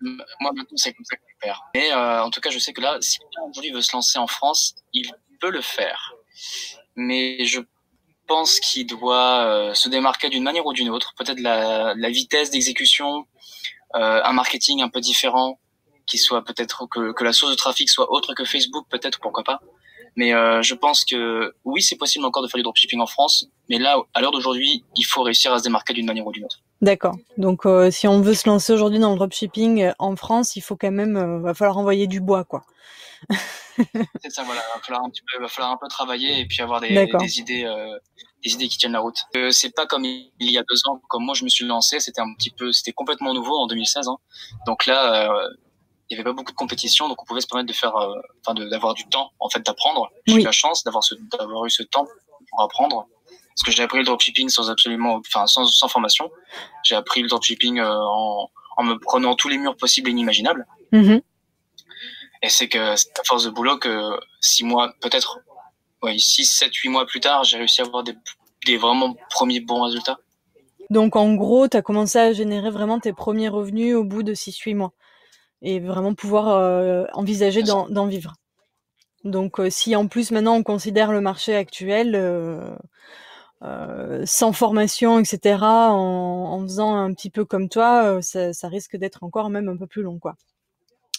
Moi 0.00 0.52
maintenant 0.54 0.76
c'est 0.76 0.92
comme 0.92 1.04
ça 1.04 1.16
que 1.16 1.22
je 1.26 1.34
perds. 1.40 1.62
Mais 1.74 1.92
euh, 1.92 2.22
en 2.22 2.30
tout 2.30 2.40
cas 2.40 2.50
je 2.50 2.58
sais 2.58 2.72
que 2.72 2.80
là, 2.80 2.98
si 3.00 3.18
aujourd'hui 3.48 3.70
veut 3.70 3.82
se 3.82 3.92
lancer 3.92 4.18
en 4.18 4.26
France, 4.26 4.74
il 4.92 5.10
peut 5.40 5.50
le 5.50 5.60
faire. 5.60 6.14
Mais 6.96 7.44
je 7.44 7.60
pense 8.26 8.60
qu'il 8.60 8.86
doit 8.86 9.44
euh, 9.44 9.74
se 9.74 9.88
démarquer 9.88 10.28
d'une 10.28 10.44
manière 10.44 10.64
ou 10.64 10.72
d'une 10.72 10.88
autre, 10.88 11.14
peut-être 11.16 11.40
la, 11.40 11.94
la 11.96 12.10
vitesse 12.10 12.50
d'exécution, 12.50 13.26
euh, 13.96 14.20
un 14.22 14.32
marketing 14.32 14.82
un 14.82 14.88
peu 14.88 15.00
différent, 15.00 15.58
qui 16.06 16.16
soit 16.16 16.44
peut-être 16.44 16.86
que, 16.86 17.12
que 17.12 17.24
la 17.24 17.32
source 17.32 17.50
de 17.50 17.56
trafic 17.56 17.88
soit 17.88 18.10
autre 18.12 18.34
que 18.34 18.44
Facebook, 18.44 18.86
peut-être 18.88 19.18
pourquoi 19.18 19.42
pas. 19.42 19.60
Mais 20.16 20.34
euh, 20.34 20.62
je 20.62 20.74
pense 20.74 21.04
que 21.04 21.54
oui, 21.64 21.82
c'est 21.82 21.96
possible 21.96 22.24
encore 22.24 22.42
de 22.42 22.48
faire 22.48 22.58
du 22.58 22.62
dropshipping 22.62 23.00
en 23.00 23.06
France, 23.06 23.48
mais 23.68 23.78
là, 23.78 23.96
à 24.14 24.20
l'heure 24.20 24.32
d'aujourd'hui, 24.32 24.84
il 24.96 25.04
faut 25.04 25.22
réussir 25.22 25.52
à 25.52 25.58
se 25.58 25.62
démarquer 25.62 25.92
d'une 25.92 26.06
manière 26.06 26.26
ou 26.26 26.32
d'une 26.32 26.44
autre. 26.44 26.60
D'accord. 26.82 27.16
Donc, 27.36 27.66
euh, 27.66 27.90
si 27.90 28.08
on 28.08 28.20
veut 28.20 28.34
se 28.34 28.48
lancer 28.48 28.72
aujourd'hui 28.72 28.98
dans 28.98 29.12
le 29.12 29.16
dropshipping 29.16 29.82
euh, 29.82 29.92
en 29.98 30.16
France, 30.16 30.56
il 30.56 30.62
faut 30.62 30.76
quand 30.76 30.90
même, 30.90 31.16
euh, 31.16 31.38
va 31.38 31.52
falloir 31.52 31.76
envoyer 31.76 32.06
du 32.06 32.20
bois, 32.20 32.44
quoi. 32.44 32.64
C'est 34.22 34.30
ça, 34.30 34.42
voilà. 34.44 34.62
Va 34.74 34.80
falloir 34.82 35.04
un 35.04 35.10
petit 35.10 35.22
peu, 35.30 35.40
va 35.42 35.48
falloir 35.48 35.72
un 35.72 35.76
peu 35.76 35.88
travailler 35.88 36.40
et 36.40 36.46
puis 36.46 36.62
avoir 36.62 36.80
des, 36.80 36.88
des 36.88 37.38
idées, 37.38 37.66
des 38.44 38.52
idées 38.52 38.68
qui 38.68 38.76
tiennent 38.76 38.92
la 38.92 39.00
route. 39.00 39.24
C'est 39.50 39.74
pas 39.74 39.86
comme 39.86 40.04
il 40.04 40.30
y 40.38 40.58
a 40.58 40.62
deux 40.68 40.80
ans, 40.86 41.00
comme 41.08 41.24
moi 41.24 41.34
je 41.34 41.44
me 41.44 41.48
suis 41.48 41.64
lancé, 41.64 41.98
c'était 42.00 42.20
un 42.20 42.34
petit 42.34 42.50
peu, 42.50 42.72
c'était 42.72 42.92
complètement 42.92 43.32
nouveau 43.32 43.56
en 43.56 43.66
2016. 43.66 44.08
Hein. 44.08 44.16
Donc 44.66 44.84
là, 44.84 45.32
il 46.10 46.14
y 46.14 46.16
avait 46.16 46.24
pas 46.24 46.32
beaucoup 46.32 46.50
de 46.50 46.56
compétition, 46.56 47.08
donc 47.08 47.22
on 47.22 47.24
pouvait 47.24 47.40
se 47.40 47.46
permettre 47.46 47.68
de 47.68 47.72
faire, 47.72 47.96
euh, 47.96 48.20
enfin, 48.44 48.54
d'avoir 48.68 48.94
du 48.94 49.06
temps 49.06 49.30
en 49.38 49.48
fait 49.48 49.64
d'apprendre. 49.64 50.10
J'ai 50.26 50.34
eu 50.34 50.42
la 50.42 50.52
chance 50.52 50.82
d'avoir 50.82 51.04
eu 51.64 51.70
ce 51.70 51.84
temps 51.84 52.06
pour 52.50 52.62
apprendre 52.62 53.06
parce 53.28 53.62
que 53.64 53.70
j'ai 53.70 53.82
appris 53.82 53.98
le 53.98 54.04
dropshipping 54.04 54.48
sans 54.48 54.70
absolument, 54.70 55.20
enfin 55.26 55.46
sans, 55.46 55.66
sans 55.66 55.86
formation. 55.86 56.30
J'ai 56.82 56.96
appris 56.96 57.22
le 57.22 57.28
dropshipping 57.28 57.78
euh, 57.78 57.94
en, 57.94 58.50
en 58.76 58.82
me 58.82 58.98
prenant 58.98 59.36
tous 59.36 59.48
les 59.48 59.58
murs 59.58 59.76
possibles 59.76 60.08
et 60.08 60.12
inimaginables. 60.12 60.66
Mm-hmm. 60.92 61.22
Et 62.42 62.48
c'est 62.48 62.68
que 62.68 62.96
c'est 62.96 63.18
à 63.18 63.22
force 63.24 63.44
de 63.44 63.50
boulot 63.50 63.78
que 63.78 64.18
six 64.40 64.64
mois, 64.64 64.92
peut-être, 65.00 65.38
ouais, 66.02 66.18
six, 66.18 66.46
sept, 66.46 66.74
huit 66.74 66.88
mois 66.88 67.06
plus 67.06 67.20
tard, 67.20 67.44
j'ai 67.44 67.58
réussi 67.58 67.82
à 67.82 67.84
avoir 67.84 68.02
des, 68.02 68.14
des 68.66 68.78
vraiment 68.78 69.14
premiers 69.28 69.60
bons 69.60 69.82
résultats. 69.82 70.18
Donc 70.88 71.14
en 71.14 71.34
gros, 71.34 71.68
tu 71.68 71.76
as 71.76 71.82
commencé 71.82 72.18
à 72.18 72.32
générer 72.32 72.70
vraiment 72.70 72.98
tes 72.98 73.12
premiers 73.12 73.48
revenus 73.48 73.94
au 73.94 74.02
bout 74.02 74.24
de 74.24 74.34
6-8 74.34 74.74
mois 74.74 74.92
et 75.62 75.80
vraiment 75.80 76.14
pouvoir 76.14 76.48
euh, 76.48 77.04
envisager 77.12 77.62
d'en 77.62 78.06
vivre. 78.06 78.34
Donc 79.24 79.60
euh, 79.60 79.68
si 79.68 79.94
en 79.96 80.06
plus 80.06 80.30
maintenant 80.30 80.54
on 80.54 80.62
considère 80.62 81.12
le 81.12 81.20
marché 81.20 81.54
actuel 81.54 82.14
euh, 83.62 84.24
sans 84.24 84.52
formation, 84.52 85.18
etc., 85.18 85.58
en, 85.62 86.52
en, 86.52 86.62
faisant 86.62 86.94
un 86.94 87.12
petit 87.12 87.28
peu 87.28 87.44
comme 87.44 87.68
toi, 87.68 88.04
euh, 88.04 88.22
ça, 88.22 88.54
ça 88.54 88.68
risque 88.68 88.96
d'être 88.96 89.22
encore 89.22 89.50
même 89.50 89.68
un 89.68 89.76
peu 89.76 89.86
plus 89.86 90.02
long, 90.02 90.18
quoi. 90.18 90.34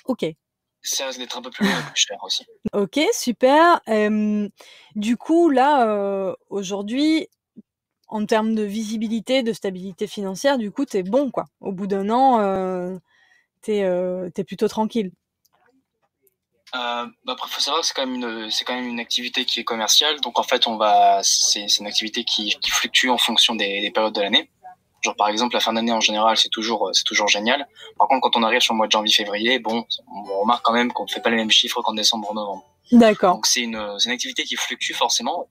Ok. 0.05 0.25
Ça 0.81 1.05
risque 1.05 1.19
d'être 1.19 1.38
un 1.38 1.43
peu 1.43 1.51
plus 1.51 1.67
long 1.67 1.71
et 1.71 1.91
plus 1.91 2.07
cher 2.07 2.17
aussi. 2.24 2.45
Ok, 2.74 3.00
super. 3.13 3.79
Euh, 3.88 4.50
du 4.95 5.17
coup, 5.17 5.50
là, 5.51 6.36
aujourd'hui, 6.50 7.27
en 8.07 8.25
termes 8.25 8.55
de 8.55 8.63
visibilité, 8.63 9.43
de 9.43 9.53
stabilité 9.53 10.07
financière, 10.07 10.57
du 10.57 10.71
coup, 10.71 10.86
t'es 10.86 11.03
bon, 11.03 11.29
quoi. 11.29 11.45
Au 11.60 11.71
bout 11.71 11.86
d'un 11.86 12.10
an, 12.10 13.00
t'es 13.62 13.80
es 13.80 14.44
plutôt 14.44 14.68
tranquille. 14.68 15.12
Euh, 16.74 17.06
bah 17.25 17.34
après, 17.34 17.50
faut 17.50 17.60
savoir 17.60 17.82
que 17.82 17.88
c'est 17.88 17.94
quand 17.94 18.06
même 18.06 18.15
une, 18.15 18.50
c'est 18.50 18.63
quand 18.63 18.75
même 18.75 18.88
une 18.88 19.00
activité 19.01 19.44
qui 19.44 19.60
est 19.60 19.65
commerciale. 19.65 20.22
Donc 20.22 20.39
en 20.39 20.44
fait, 20.44 20.68
on 20.68 20.77
va, 20.77 21.20
c'est, 21.22 21.68
c'est 21.68 21.80
une 21.80 21.88
activité 21.88 22.24
qui, 22.24 22.56
qui 22.62 22.72
fluctue 22.72 23.10
en 23.10 23.18
fonction 23.18 23.56
des, 23.56 23.82
des 23.82 23.91
périodes 23.91 24.15
de 24.15 24.22
l'année. 24.22 24.50
Genre 25.01 25.15
par 25.15 25.27
exemple, 25.27 25.56
la 25.56 25.60
fin 25.60 25.74
d'année 25.74 25.91
en 25.91 26.00
général, 26.00 26.38
c'est 26.38 26.50
toujours, 26.50 26.91
c'est 26.94 27.03
toujours 27.03 27.27
génial. 27.27 27.68
Par 27.98 28.08
contre, 28.08 28.22
quand 28.22 28.39
on 28.39 28.44
arrive 28.44 28.62
sur 28.62 28.74
le 28.74 28.77
mois 28.77 28.88
de 28.88 28.91
janvier-février, 28.91 29.60
bon, 29.60 29.86
on 30.08 30.41
remarque 30.41 30.63
quand 30.63 30.74
même 30.74 30.94
qu'on 30.94 31.03
ne 31.03 31.10
fait 31.10 31.22
pas 31.22 31.30
les 31.30 31.36
mêmes 31.36 31.51
chiffres 31.51 31.82
qu'en 31.82 31.94
décembre-novembre. 31.94 32.63
D'accord. 32.94 33.36
Donc 33.36 33.48
c'est 33.48 33.62
une, 33.62 34.00
c'est 34.00 34.10
une 34.10 34.13
activité 34.13 34.44
qui 34.44 34.56
fluctue 34.56 34.94
forcément 34.94 35.50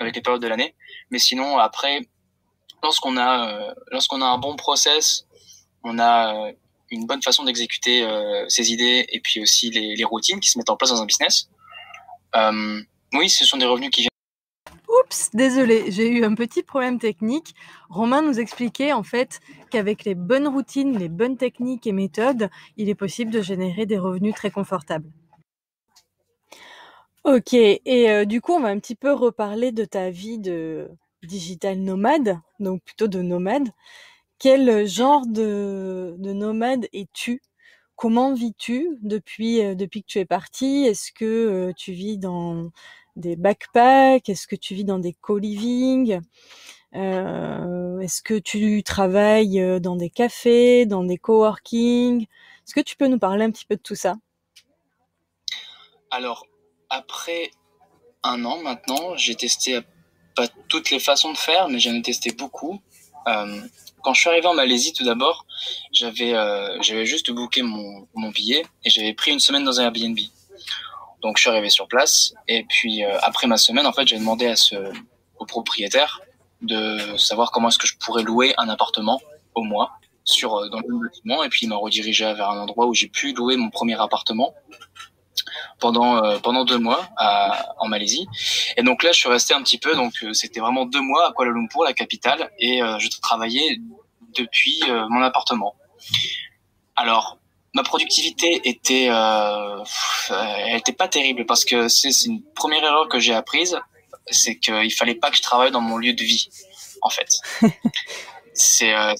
avec 0.00 0.16
les 0.16 0.22
périodes 0.22 0.42
de 0.42 0.48
l'année. 0.48 0.74
Mais 1.10 1.18
sinon, 1.20 1.58
après, 1.58 2.00
lorsqu'on 2.82 3.16
a, 3.16 3.50
euh, 3.50 3.74
lorsqu'on 3.92 4.20
a 4.20 4.26
un 4.26 4.38
bon 4.38 4.56
process, 4.56 5.26
on 5.84 5.98
a 5.98 6.34
euh, 6.34 6.52
une 6.90 7.06
bonne 7.06 7.22
façon 7.22 7.44
d'exécuter 7.44 8.02
euh, 8.02 8.44
ses 8.48 8.72
idées 8.72 9.06
et 9.08 9.20
puis 9.20 9.40
aussi 9.40 9.70
les, 9.70 10.04
routines 10.04 10.40
qui 10.40 10.50
se 10.50 10.58
mettent 10.58 10.70
en 10.70 10.76
place 10.76 10.90
dans 10.90 11.02
un 11.02 11.06
business. 11.06 11.48
Euh, 12.36 12.80
oui, 13.14 13.28
ce 13.28 13.44
sont 13.44 13.56
des 13.56 13.66
revenus 13.66 13.90
qui 13.90 14.02
viennent. 14.02 14.10
Oups, 14.88 15.30
désolé, 15.32 15.90
j'ai 15.90 16.08
eu 16.08 16.24
un 16.24 16.34
petit 16.34 16.62
problème 16.62 16.98
technique. 16.98 17.54
Romain 17.88 18.22
nous 18.22 18.40
expliquait 18.40 18.92
en 18.92 19.02
fait 19.02 19.40
qu'avec 19.70 20.04
les 20.04 20.14
bonnes 20.14 20.48
routines, 20.48 20.98
les 20.98 21.08
bonnes 21.08 21.36
techniques 21.36 21.86
et 21.86 21.92
méthodes, 21.92 22.50
il 22.76 22.88
est 22.88 22.94
possible 22.94 23.30
de 23.30 23.40
générer 23.40 23.86
des 23.86 23.98
revenus 23.98 24.34
très 24.34 24.50
confortables. 24.50 25.10
Ok, 27.24 27.52
et 27.52 28.10
euh, 28.10 28.24
du 28.24 28.40
coup, 28.40 28.52
on 28.52 28.60
va 28.60 28.68
un 28.68 28.78
petit 28.78 28.94
peu 28.94 29.12
reparler 29.12 29.72
de 29.72 29.84
ta 29.84 30.10
vie 30.10 30.38
de 30.38 30.90
digital 31.22 31.78
nomade, 31.78 32.40
donc 32.60 32.82
plutôt 32.82 33.08
de 33.08 33.20
nomade. 33.20 33.68
Quel 34.40 34.86
genre 34.86 35.26
de, 35.26 36.14
de 36.16 36.32
nomade 36.32 36.88
es-tu? 36.94 37.42
Comment 37.94 38.32
vis-tu 38.32 38.96
depuis, 39.02 39.60
euh, 39.62 39.74
que 39.74 39.98
tu 40.06 40.18
es 40.18 40.24
parti 40.24 40.86
Est-ce 40.86 41.12
que 41.12 41.26
euh, 41.26 41.72
tu 41.76 41.92
vis 41.92 42.16
dans 42.16 42.70
des 43.16 43.36
backpacks? 43.36 44.30
Est-ce 44.30 44.46
que 44.46 44.56
tu 44.56 44.74
vis 44.74 44.84
dans 44.84 44.98
des 44.98 45.12
co-living? 45.12 46.22
Euh, 46.94 47.98
Est-ce 48.00 48.22
que 48.22 48.38
tu 48.38 48.82
travailles 48.82 49.78
dans 49.78 49.96
des 49.96 50.08
cafés, 50.08 50.86
dans 50.86 51.04
des 51.04 51.18
coworking? 51.18 52.22
Est-ce 52.22 52.74
que 52.74 52.80
tu 52.80 52.96
peux 52.96 53.08
nous 53.08 53.18
parler 53.18 53.44
un 53.44 53.50
petit 53.50 53.66
peu 53.66 53.76
de 53.76 53.82
tout 53.82 53.94
ça? 53.94 54.14
Alors, 56.10 56.46
après 56.88 57.50
un 58.22 58.46
an 58.46 58.62
maintenant, 58.62 59.14
j'ai 59.16 59.34
testé 59.34 59.80
pas 60.34 60.48
toutes 60.68 60.90
les 60.90 60.98
façons 60.98 61.30
de 61.30 61.36
faire, 61.36 61.68
mais 61.68 61.78
j'en 61.78 61.92
ai 61.92 62.00
testé 62.00 62.32
beaucoup. 62.32 62.80
Quand 64.02 64.14
je 64.14 64.20
suis 64.20 64.28
arrivé 64.28 64.46
en 64.46 64.54
Malaisie, 64.54 64.92
tout 64.92 65.04
d'abord, 65.04 65.46
j'avais 65.92 66.34
euh, 66.34 66.80
juste 66.80 67.30
booké 67.30 67.62
mon, 67.62 68.06
billet 68.34 68.64
et 68.84 68.90
j'avais 68.90 69.14
pris 69.14 69.30
une 69.30 69.40
semaine 69.40 69.64
dans 69.64 69.80
un 69.80 69.84
Airbnb. 69.84 70.18
Donc 71.22 71.36
je 71.36 71.42
suis 71.42 71.50
arrivé 71.50 71.68
sur 71.68 71.86
place 71.88 72.32
et 72.48 72.64
puis 72.64 73.04
euh, 73.04 73.18
après 73.22 73.46
ma 73.46 73.56
semaine, 73.56 73.86
en 73.86 73.92
fait, 73.92 74.06
j'ai 74.06 74.18
demandé 74.18 74.52
au 75.38 75.46
propriétaire 75.46 76.20
de 76.62 77.16
savoir 77.16 77.50
comment 77.50 77.68
est-ce 77.68 77.78
que 77.78 77.86
je 77.86 77.96
pourrais 77.98 78.22
louer 78.22 78.54
un 78.58 78.68
appartement 78.68 79.20
au 79.54 79.62
mois 79.62 79.92
sur 80.24 80.56
euh, 80.56 80.68
dans 80.68 80.80
le 80.80 81.08
bâtiment 81.08 81.42
et 81.42 81.48
puis 81.48 81.60
il 81.66 81.68
m'a 81.68 81.76
redirigé 81.76 82.24
vers 82.34 82.50
un 82.50 82.60
endroit 82.60 82.86
où 82.86 82.94
j'ai 82.94 83.08
pu 83.08 83.32
louer 83.32 83.56
mon 83.56 83.70
premier 83.70 84.00
appartement 84.00 84.54
pendant 85.78 86.24
euh, 86.24 86.38
pendant 86.38 86.64
deux 86.64 86.78
mois 86.78 87.08
à, 87.16 87.74
en 87.78 87.88
Malaisie. 87.88 88.26
Et 88.76 88.82
donc 88.82 89.02
là, 89.02 89.12
je 89.12 89.18
suis 89.18 89.28
resté 89.28 89.54
un 89.54 89.62
petit 89.62 89.78
peu. 89.78 89.94
Donc 89.94 90.12
euh, 90.22 90.32
c'était 90.32 90.60
vraiment 90.60 90.86
deux 90.86 91.00
mois 91.00 91.28
à 91.28 91.32
Kuala 91.32 91.52
Lumpur, 91.52 91.84
la 91.84 91.92
capitale, 91.92 92.50
et 92.58 92.82
euh, 92.82 92.98
je 92.98 93.08
travaillais 93.20 93.78
depuis 94.36 94.80
mon 95.08 95.22
appartement. 95.22 95.74
Alors 96.94 97.40
ma 97.74 97.82
productivité 97.82 98.60
était 98.64 99.08
euh, 99.10 99.84
elle 100.66 100.76
était 100.76 100.92
pas 100.92 101.08
terrible 101.08 101.46
parce 101.46 101.64
que 101.64 101.88
c'est 101.88 102.10
une 102.26 102.42
première 102.54 102.84
erreur 102.84 103.08
que 103.08 103.18
j'ai 103.18 103.34
apprise, 103.34 103.78
c'est 104.26 104.56
qu'il 104.56 104.92
fallait 104.92 105.14
pas 105.14 105.30
que 105.30 105.36
je 105.36 105.42
travaille 105.42 105.70
dans 105.70 105.80
mon 105.80 105.96
lieu 105.96 106.12
de 106.12 106.22
vie, 106.22 106.48
en 107.02 107.10
fait. 107.10 107.28
c'est 108.54 108.94
euh, 108.94 109.14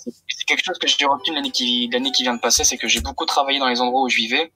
quelque 0.57 0.65
chose 0.65 0.79
que 0.79 0.87
j'ai 0.87 1.05
retenu 1.05 1.35
l'année 1.35 1.51
qui 1.51 1.89
vient 2.23 2.35
de 2.35 2.41
passer, 2.41 2.65
c'est 2.65 2.77
que 2.77 2.89
j'ai 2.89 3.01
beaucoup 3.01 3.27
travaillé 3.27 3.59
dans 3.59 3.69
les 3.69 3.81
endroits 3.81 4.03
où 4.03 4.09
je 4.09 4.17
vivais 4.17 4.53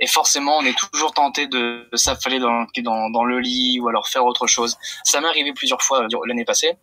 et 0.00 0.06
forcément 0.06 0.58
on 0.58 0.64
est 0.64 0.76
toujours 0.76 1.12
tenté 1.12 1.46
de, 1.46 1.88
s'affaler 1.94 2.38
dans, 2.38 3.24
le 3.24 3.40
lit 3.40 3.80
ou 3.80 3.88
alors 3.88 4.08
faire 4.08 4.24
autre 4.24 4.46
chose. 4.46 4.76
Ça 5.04 5.20
m'est 5.20 5.28
arrivé 5.28 5.52
plusieurs 5.52 5.82
fois 5.82 6.06
l'année 6.26 6.44
passée. 6.44 6.76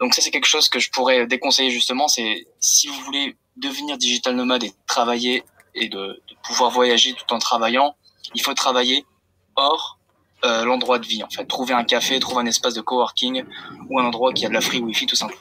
Donc 0.00 0.14
ça 0.14 0.22
c'est 0.22 0.30
quelque 0.30 0.48
chose 0.48 0.68
que 0.68 0.78
je 0.78 0.90
pourrais 0.90 1.26
déconseiller 1.26 1.70
justement, 1.70 2.08
c'est 2.08 2.46
si 2.60 2.88
vous 2.88 3.00
voulez 3.00 3.36
devenir 3.56 3.98
digital 3.98 4.34
nomade 4.34 4.64
et 4.64 4.72
travailler 4.86 5.44
et 5.74 5.88
de, 5.88 5.98
de 5.98 6.34
pouvoir 6.42 6.70
voyager 6.70 7.14
tout 7.14 7.32
en 7.32 7.38
travaillant, 7.38 7.94
il 8.34 8.42
faut 8.42 8.54
travailler 8.54 9.04
hors 9.56 9.98
euh, 10.44 10.64
l'endroit 10.64 10.98
de 10.98 11.06
vie 11.06 11.22
en 11.22 11.30
fait. 11.30 11.44
Trouver 11.44 11.74
un 11.74 11.84
café, 11.84 12.18
trouver 12.18 12.42
un 12.42 12.46
espace 12.46 12.74
de 12.74 12.80
coworking 12.80 13.44
ou 13.88 14.00
un 14.00 14.04
endroit 14.04 14.32
qui 14.32 14.44
a 14.44 14.48
de 14.48 14.54
la 14.54 14.60
free 14.60 14.80
wifi 14.80 15.06
tout 15.06 15.14
simplement. 15.14 15.40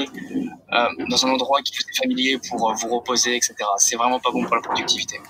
Euh, 0.00 1.06
dans 1.08 1.26
un 1.26 1.30
endroit 1.30 1.62
qui 1.62 1.72
vous 1.74 1.82
est 1.82 1.96
familier 1.96 2.38
pour 2.48 2.72
vous 2.74 2.88
reposer, 2.98 3.36
etc. 3.36 3.54
C'est 3.78 3.96
vraiment 3.96 4.20
pas 4.20 4.30
bon 4.30 4.44
pour 4.44 4.56
la 4.56 4.62
productivité. 4.62 5.20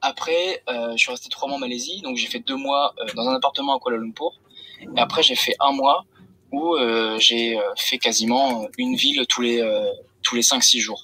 Après, 0.00 0.62
euh, 0.68 0.92
je 0.92 0.96
suis 0.96 1.10
resté 1.10 1.28
trois 1.28 1.48
mois 1.48 1.56
en 1.56 1.60
Malaisie, 1.60 2.00
donc 2.02 2.16
j'ai 2.16 2.28
fait 2.28 2.38
deux 2.38 2.56
mois 2.56 2.94
euh, 2.98 3.06
dans 3.14 3.28
un 3.28 3.34
appartement 3.34 3.76
à 3.76 3.80
Kuala 3.80 3.98
Lumpur. 3.98 4.32
Et 4.96 5.00
après, 5.00 5.22
j'ai 5.22 5.34
fait 5.34 5.56
un 5.58 5.72
mois 5.72 6.04
où 6.52 6.76
euh, 6.76 7.18
j'ai 7.18 7.58
fait 7.76 7.98
quasiment 7.98 8.68
une 8.78 8.94
ville 8.94 9.26
tous 9.28 9.42
les 9.42 9.60
tous 10.22 10.36
les 10.36 10.42
cinq 10.42 10.62
six 10.62 10.80
jours. 10.80 11.02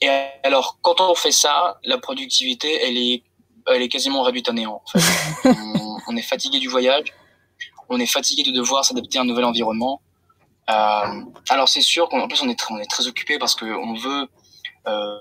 Et 0.00 0.08
alors, 0.42 0.78
quand 0.82 1.00
on 1.00 1.14
fait 1.14 1.32
ça, 1.32 1.78
la 1.84 1.98
productivité, 1.98 2.86
elle 2.86 2.98
est 2.98 3.22
elle 3.66 3.80
est 3.80 3.88
quasiment 3.88 4.22
réduite 4.22 4.50
à 4.50 4.52
néant. 4.52 4.82
En 4.84 4.98
fait. 4.98 5.48
on, 5.48 5.96
on, 6.06 6.16
est 6.16 6.22
fatigué 6.22 6.58
du 6.58 6.68
voyage, 6.68 7.06
on 7.88 7.98
est 7.98 8.06
fatigué 8.06 8.42
de 8.42 8.54
devoir 8.54 8.84
s'adapter 8.84 9.18
à 9.18 9.22
un 9.22 9.24
nouvel 9.24 9.46
environnement. 9.46 10.02
Alors 10.66 11.68
c'est 11.68 11.82
sûr 11.82 12.08
qu'en 12.08 12.26
plus 12.28 12.42
on 12.42 12.48
est 12.48 12.58
très, 12.58 12.72
on 12.74 12.78
est 12.78 12.90
très 12.90 13.06
occupé 13.06 13.38
parce 13.38 13.54
que 13.54 13.66
on 13.66 13.94
veut 13.94 14.28
euh, 14.86 15.18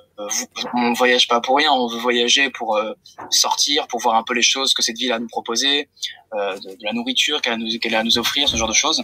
on 0.73 0.93
voyage 0.93 1.27
pas 1.27 1.39
pour 1.39 1.57
rien, 1.57 1.71
on 1.71 1.87
veut 1.87 1.97
voyager 1.97 2.49
pour 2.49 2.75
euh, 2.75 2.93
sortir, 3.29 3.87
pour 3.87 3.99
voir 4.01 4.15
un 4.15 4.23
peu 4.23 4.33
les 4.33 4.41
choses 4.41 4.73
que 4.73 4.81
cette 4.81 4.97
ville 4.97 5.11
a 5.11 5.15
à 5.15 5.19
nous 5.19 5.27
proposer, 5.27 5.89
euh, 6.33 6.55
de, 6.59 6.71
de, 6.71 6.83
la 6.83 6.91
nourriture 6.91 7.41
qu'elle 7.41 7.53
a, 7.53 7.57
nous, 7.57 7.79
qu'elle 7.79 7.95
a 7.95 7.99
à 7.99 8.03
nous 8.03 8.17
offrir, 8.17 8.49
ce 8.49 8.57
genre 8.57 8.67
de 8.67 8.73
choses. 8.73 9.03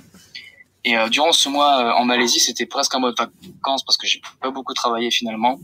Et 0.86 0.98
euh, 0.98 1.10
durant 1.10 1.32
ce 1.32 1.50
mois 1.50 1.80
euh, 1.80 1.92
en 1.94 2.06
Malaisie, 2.06 2.40
c'était 2.40 2.66
presque 2.66 2.94
un 2.96 3.00
mode 3.00 3.16
vacances 3.18 3.84
parce 3.84 3.98
que 3.98 4.08
j'ai 4.08 4.22
pas 4.42 4.50
beaucoup 4.50 4.74
travaillé 4.74 5.12
finalement. 5.12 5.60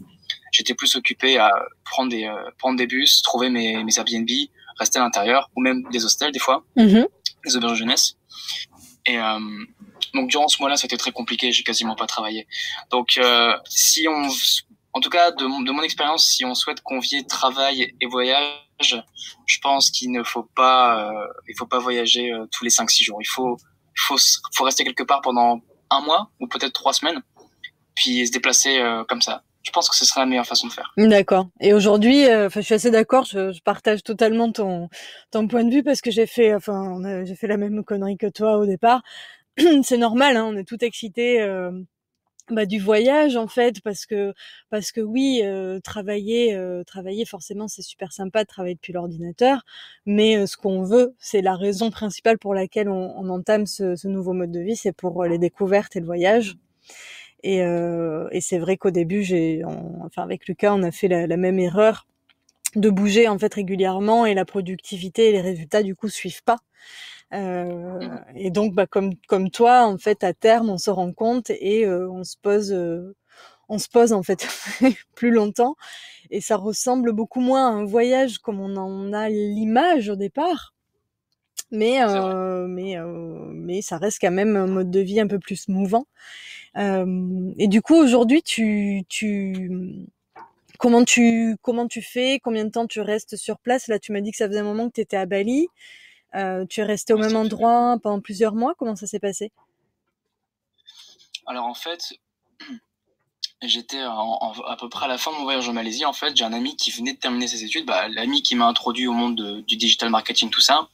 J'étais 0.51 0.73
plus 0.73 0.95
occupé 0.95 1.37
à 1.37 1.51
prendre 1.83 2.09
des 2.09 2.25
euh, 2.25 2.51
prendre 2.57 2.77
des 2.77 2.87
bus, 2.87 3.21
trouver 3.21 3.49
mes, 3.49 3.83
mes 3.83 3.97
Airbnb, 3.97 4.29
rester 4.77 4.99
à 4.99 5.03
l'intérieur 5.03 5.49
ou 5.55 5.61
même 5.61 5.83
des 5.91 6.05
hostels 6.05 6.31
des 6.31 6.39
fois, 6.39 6.63
mm 6.75 6.85
-hmm. 6.85 7.07
des 7.45 7.55
auberges 7.55 7.73
de 7.73 7.77
jeunesse. 7.77 8.17
Et 9.05 9.17
Donc 10.15 10.29
durant 10.29 10.47
ce 10.47 10.57
mois-là, 10.61 10.77
c'était 10.77 10.97
très 10.97 11.11
compliqué, 11.11 11.51
j'ai 11.51 11.63
quasiment 11.63 11.95
pas 11.95 12.07
travaillé. 12.07 12.47
Donc 12.89 13.17
euh, 13.17 13.53
si 13.67 14.07
on, 14.07 14.29
en 14.93 15.01
tout 15.01 15.09
cas 15.09 15.31
de 15.31 15.45
mon, 15.45 15.83
expérience, 15.83 16.25
si 16.25 16.45
on 16.45 16.55
souhaite 16.55 16.81
convier 16.81 17.25
travail 17.27 17.93
et 17.99 18.05
voyage, 18.07 19.03
je 19.45 19.57
pense 19.61 19.91
qu'il 19.91 20.11
ne 20.11 20.23
faut 20.23 20.47
pas, 20.55 21.11
euh, 21.11 21.27
il 21.47 21.55
faut 21.57 21.67
pas 21.67 21.79
voyager 21.79 22.31
euh, 22.31 22.45
tous 22.51 22.63
les 22.63 22.71
5-6 22.71 23.03
jours. 23.03 23.17
Il 23.21 23.27
faut, 23.27 23.57
faut, 23.95 24.17
faut 24.53 24.63
rester 24.63 24.83
quelque 24.83 25.03
part 25.03 25.21
pendant 25.21 25.59
un 25.89 26.01
mois 26.01 26.31
ou 26.39 26.47
peut-être 26.47 26.73
trois 26.73 26.93
semaines, 26.93 27.21
puis 27.93 28.25
se 28.25 28.31
déplacer 28.31 28.79
euh, 28.79 29.03
comme 29.03 29.21
ça 29.21 29.43
je 29.65 29.71
pense 29.71 29.89
que 29.89 29.95
ce 29.95 30.05
serait 30.05 30.21
la 30.21 30.27
meilleure 30.27 30.45
façon 30.45 30.67
de 30.67 30.71
faire. 30.71 30.93
D'accord. 30.95 31.47
Et 31.59 31.73
aujourd'hui, 31.73 32.29
euh, 32.29 32.49
je 32.53 32.61
suis 32.61 32.75
assez 32.75 32.91
d'accord. 32.91 33.25
Je, 33.25 33.51
je, 33.51 33.61
partage 33.61 34.03
totalement 34.03 34.51
ton 34.51 34.89
ton 35.31 35.47
point 35.47 35.63
de 35.63 35.73
vue 35.73 35.81
parce 35.81 36.01
que 36.01 36.11
j'ai 36.11 36.27
fait, 36.27 36.53
enfin, 36.53 37.01
j'ai 37.25 37.35
fait 37.35 37.47
la 37.47 37.57
même 37.57 37.83
connerie 37.83 38.17
que 38.17 38.27
toi 38.27 38.57
au 38.57 38.67
départ. 38.67 39.01
c'est 39.83 39.97
normal, 39.97 40.37
hein, 40.37 40.45
on 40.45 40.57
est 40.57 40.67
tout 40.67 40.83
excité. 40.83 41.41
Euh, 41.41 41.71
bah, 42.51 42.67
du 42.67 42.79
voyage 42.79 43.37
en 43.37 43.47
fait 43.47 43.81
parce 43.81 44.05
que 44.05 44.31
parce 44.69 44.91
que 44.91 45.01
oui 45.01 45.41
euh, 45.43 45.79
travailler 45.79 46.53
euh, 46.53 46.83
travailler 46.83 47.25
forcément 47.25 47.67
c'est 47.67 47.81
super 47.81 48.11
sympa 48.13 48.43
de 48.43 48.47
travailler 48.47 48.75
depuis 48.75 48.93
l'ordinateur 48.93 49.65
mais 50.05 50.37
euh, 50.37 50.45
ce 50.45 50.55
qu'on 50.55 50.83
veut 50.83 51.15
c'est 51.17 51.41
la 51.41 51.55
raison 51.55 51.89
principale 51.89 52.37
pour 52.37 52.53
laquelle 52.53 52.87
on, 52.87 53.15
on 53.17 53.29
entame 53.29 53.65
ce, 53.65 53.95
ce, 53.95 54.07
nouveau 54.07 54.33
mode 54.33 54.51
de 54.51 54.59
vie 54.59 54.75
c'est 54.75 54.91
pour 54.91 55.23
les 55.25 55.39
découvertes 55.39 55.95
et 55.95 55.99
le 55.99 56.05
voyage 56.05 56.55
et, 57.45 57.61
euh, 57.61 58.27
et 58.31 58.41
c'est 58.41 58.57
vrai 58.57 58.75
qu'au 58.75 58.89
début, 58.89 59.21
j'ai, 59.21 59.61
enfin 60.03 60.23
avec 60.23 60.47
Lucas, 60.47 60.73
on 60.73 60.81
a 60.81 60.91
fait 60.91 61.07
la, 61.07 61.27
la, 61.27 61.37
même 61.37 61.59
erreur 61.59 62.07
de 62.75 62.89
bouger 62.89 63.27
en 63.27 63.37
fait 63.37 63.53
régulièrement 63.53 64.25
et 64.25 64.33
la 64.33 64.45
productivité 64.45 65.29
et 65.29 65.31
les 65.31 65.41
résultats 65.41 65.83
du 65.83 65.95
coup 65.95 66.09
suivent 66.09 66.43
pas. 66.43 66.57
Euh, 67.35 67.99
et 68.35 68.49
donc, 68.51 68.73
bah, 68.73 68.87
comme 68.87 69.15
comme 69.27 69.49
toi, 69.51 69.85
en 69.85 69.97
fait, 69.97 70.23
à 70.23 70.33
terme, 70.33 70.69
on 70.69 70.77
se 70.77 70.89
rend 70.89 71.11
compte 71.13 71.49
et 71.49 71.85
euh, 71.85 72.09
on 72.09 72.23
se 72.23 72.37
pose, 72.41 72.71
euh, 72.73 73.15
on 73.69 73.77
se 73.79 73.89
pose 73.89 74.13
en 74.13 74.23
fait 74.23 74.47
plus 75.15 75.31
longtemps 75.31 75.75
et 76.31 76.41
ça 76.41 76.57
ressemble 76.57 77.13
beaucoup 77.13 77.41
moins 77.41 77.67
à 77.67 77.71
un 77.71 77.85
voyage 77.85 78.39
comme 78.39 78.59
on 78.61 78.75
en 78.77 79.13
a 79.13 79.29
l'image 79.29 80.09
au 80.09 80.15
départ. 80.15 80.73
Mais 81.71 81.99
mais 82.67 82.95
mais 83.53 83.81
ça 83.81 83.97
reste 83.97 84.19
quand 84.21 84.31
même 84.31 84.55
un 84.55 84.67
mode 84.67 84.91
de 84.91 84.99
vie 84.99 85.19
un 85.19 85.27
peu 85.27 85.39
plus 85.39 85.67
mouvant. 85.67 86.05
Et 86.77 87.67
du 87.67 87.81
coup, 87.81 87.95
aujourd'hui, 87.95 88.43
tu, 88.43 89.03
tu, 89.09 90.07
comment 90.79 91.03
tu, 91.05 91.57
comment 91.61 91.87
tu 91.87 92.01
fais? 92.01 92.39
Combien 92.39 92.65
de 92.65 92.69
temps 92.71 92.87
tu 92.87 93.01
restes 93.01 93.35
sur 93.35 93.59
place? 93.59 93.87
Là, 93.87 93.99
tu 93.99 94.11
m'as 94.11 94.21
dit 94.21 94.31
que 94.31 94.37
ça 94.37 94.47
faisait 94.47 94.59
un 94.59 94.63
moment 94.63 94.87
que 94.89 94.95
tu 94.95 95.01
étais 95.01 95.17
à 95.17 95.25
Bali. 95.25 95.67
Euh, 96.35 96.65
tu 96.69 96.81
es 96.81 96.83
resté 96.83 97.13
au 97.13 97.17
même 97.17 97.35
endroit 97.35 97.97
pendant 98.01 98.19
plusieurs 98.19 98.53
mois? 98.53 98.73
Comment 98.77 98.95
ça 98.95 99.07
s'est 99.07 99.19
passé? 99.19 99.51
Alors 101.45 101.65
en 101.65 101.73
fait, 101.73 102.13
j'étais 103.61 103.99
à 104.01 104.75
peu 104.79 104.89
près 104.89 105.05
à 105.05 105.07
la 105.07 105.17
fin 105.17 105.31
de 105.31 105.37
mon 105.37 105.43
voyage 105.43 105.69
en 105.69 105.73
Malaisie. 105.73 106.05
En 106.05 106.13
fait, 106.13 106.35
j'ai 106.35 106.43
un 106.43 106.53
ami 106.53 106.75
qui 106.75 106.91
venait 106.91 107.13
de 107.13 107.19
terminer 107.19 107.47
ses 107.47 107.63
études, 107.63 107.85
bah, 107.85 108.07
l'ami 108.09 108.41
qui 108.41 108.55
m'a 108.55 108.65
introduit 108.65 109.07
au 109.07 109.13
monde 109.13 109.35
de, 109.35 109.61
du 109.61 109.77
digital 109.77 110.09
marketing, 110.09 110.49
tout 110.49 110.61
ça, 110.61 110.89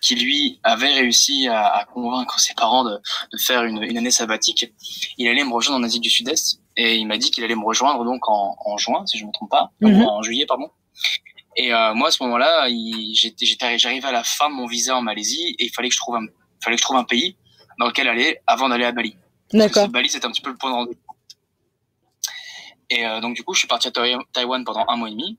qui 0.00 0.14
lui 0.14 0.60
avait 0.62 0.92
réussi 0.92 1.48
à, 1.48 1.66
à 1.66 1.84
convaincre 1.84 2.38
ses 2.40 2.54
parents 2.54 2.84
de, 2.84 2.98
de 3.32 3.38
faire 3.38 3.64
une, 3.64 3.82
une, 3.82 3.98
année 3.98 4.10
sabbatique. 4.10 4.72
Il 5.18 5.28
allait 5.28 5.44
me 5.44 5.52
rejoindre 5.52 5.80
en 5.80 5.84
Asie 5.84 6.00
du 6.00 6.10
Sud-Est 6.10 6.60
et 6.76 6.96
il 6.96 7.06
m'a 7.06 7.18
dit 7.18 7.30
qu'il 7.30 7.44
allait 7.44 7.54
me 7.54 7.64
rejoindre 7.64 8.04
donc 8.04 8.28
en, 8.28 8.56
en, 8.64 8.78
juin, 8.78 9.04
si 9.06 9.18
je 9.18 9.26
me 9.26 9.32
trompe 9.32 9.50
pas, 9.50 9.72
mm 9.80 9.88
-hmm. 9.88 10.06
en 10.08 10.22
juillet, 10.22 10.46
pardon. 10.46 10.70
Et 11.56 11.72
euh, 11.72 11.94
moi, 11.94 12.08
à 12.08 12.10
ce 12.10 12.22
moment-là, 12.24 12.68
j'arrivais 13.76 14.06
à 14.06 14.12
la 14.12 14.24
fin 14.24 14.50
de 14.50 14.54
mon 14.54 14.66
visa 14.66 14.96
en 14.96 15.02
Malaisie 15.02 15.54
et 15.58 15.66
il 15.66 15.70
fallait 15.70 15.88
que 15.88 15.94
je 15.94 16.00
trouve 16.00 16.16
un, 16.16 16.26
fallait 16.62 16.76
que 16.76 16.80
je 16.80 16.84
trouve 16.84 16.96
un 16.96 17.04
pays 17.04 17.36
dans 17.78 17.86
lequel 17.86 18.08
aller 18.08 18.38
avant 18.46 18.68
d'aller 18.68 18.84
à 18.84 18.92
Bali. 18.92 19.16
D'accord. 19.52 19.88
Bali, 19.88 20.08
c'était 20.08 20.26
un 20.26 20.30
petit 20.30 20.42
peu 20.42 20.50
le 20.50 20.56
point 20.56 20.70
de 20.70 20.76
rendez-vous 20.76 21.00
et 22.88 23.04
euh, 23.04 23.20
donc 23.20 23.34
du 23.34 23.42
coup, 23.42 23.52
je 23.52 23.58
suis 23.60 23.68
parti 23.68 23.88
à 23.88 23.90
Taïwan 24.32 24.64
pendant 24.64 24.84
un 24.88 24.96
mois 24.96 25.08
et 25.08 25.12
demi. 25.12 25.38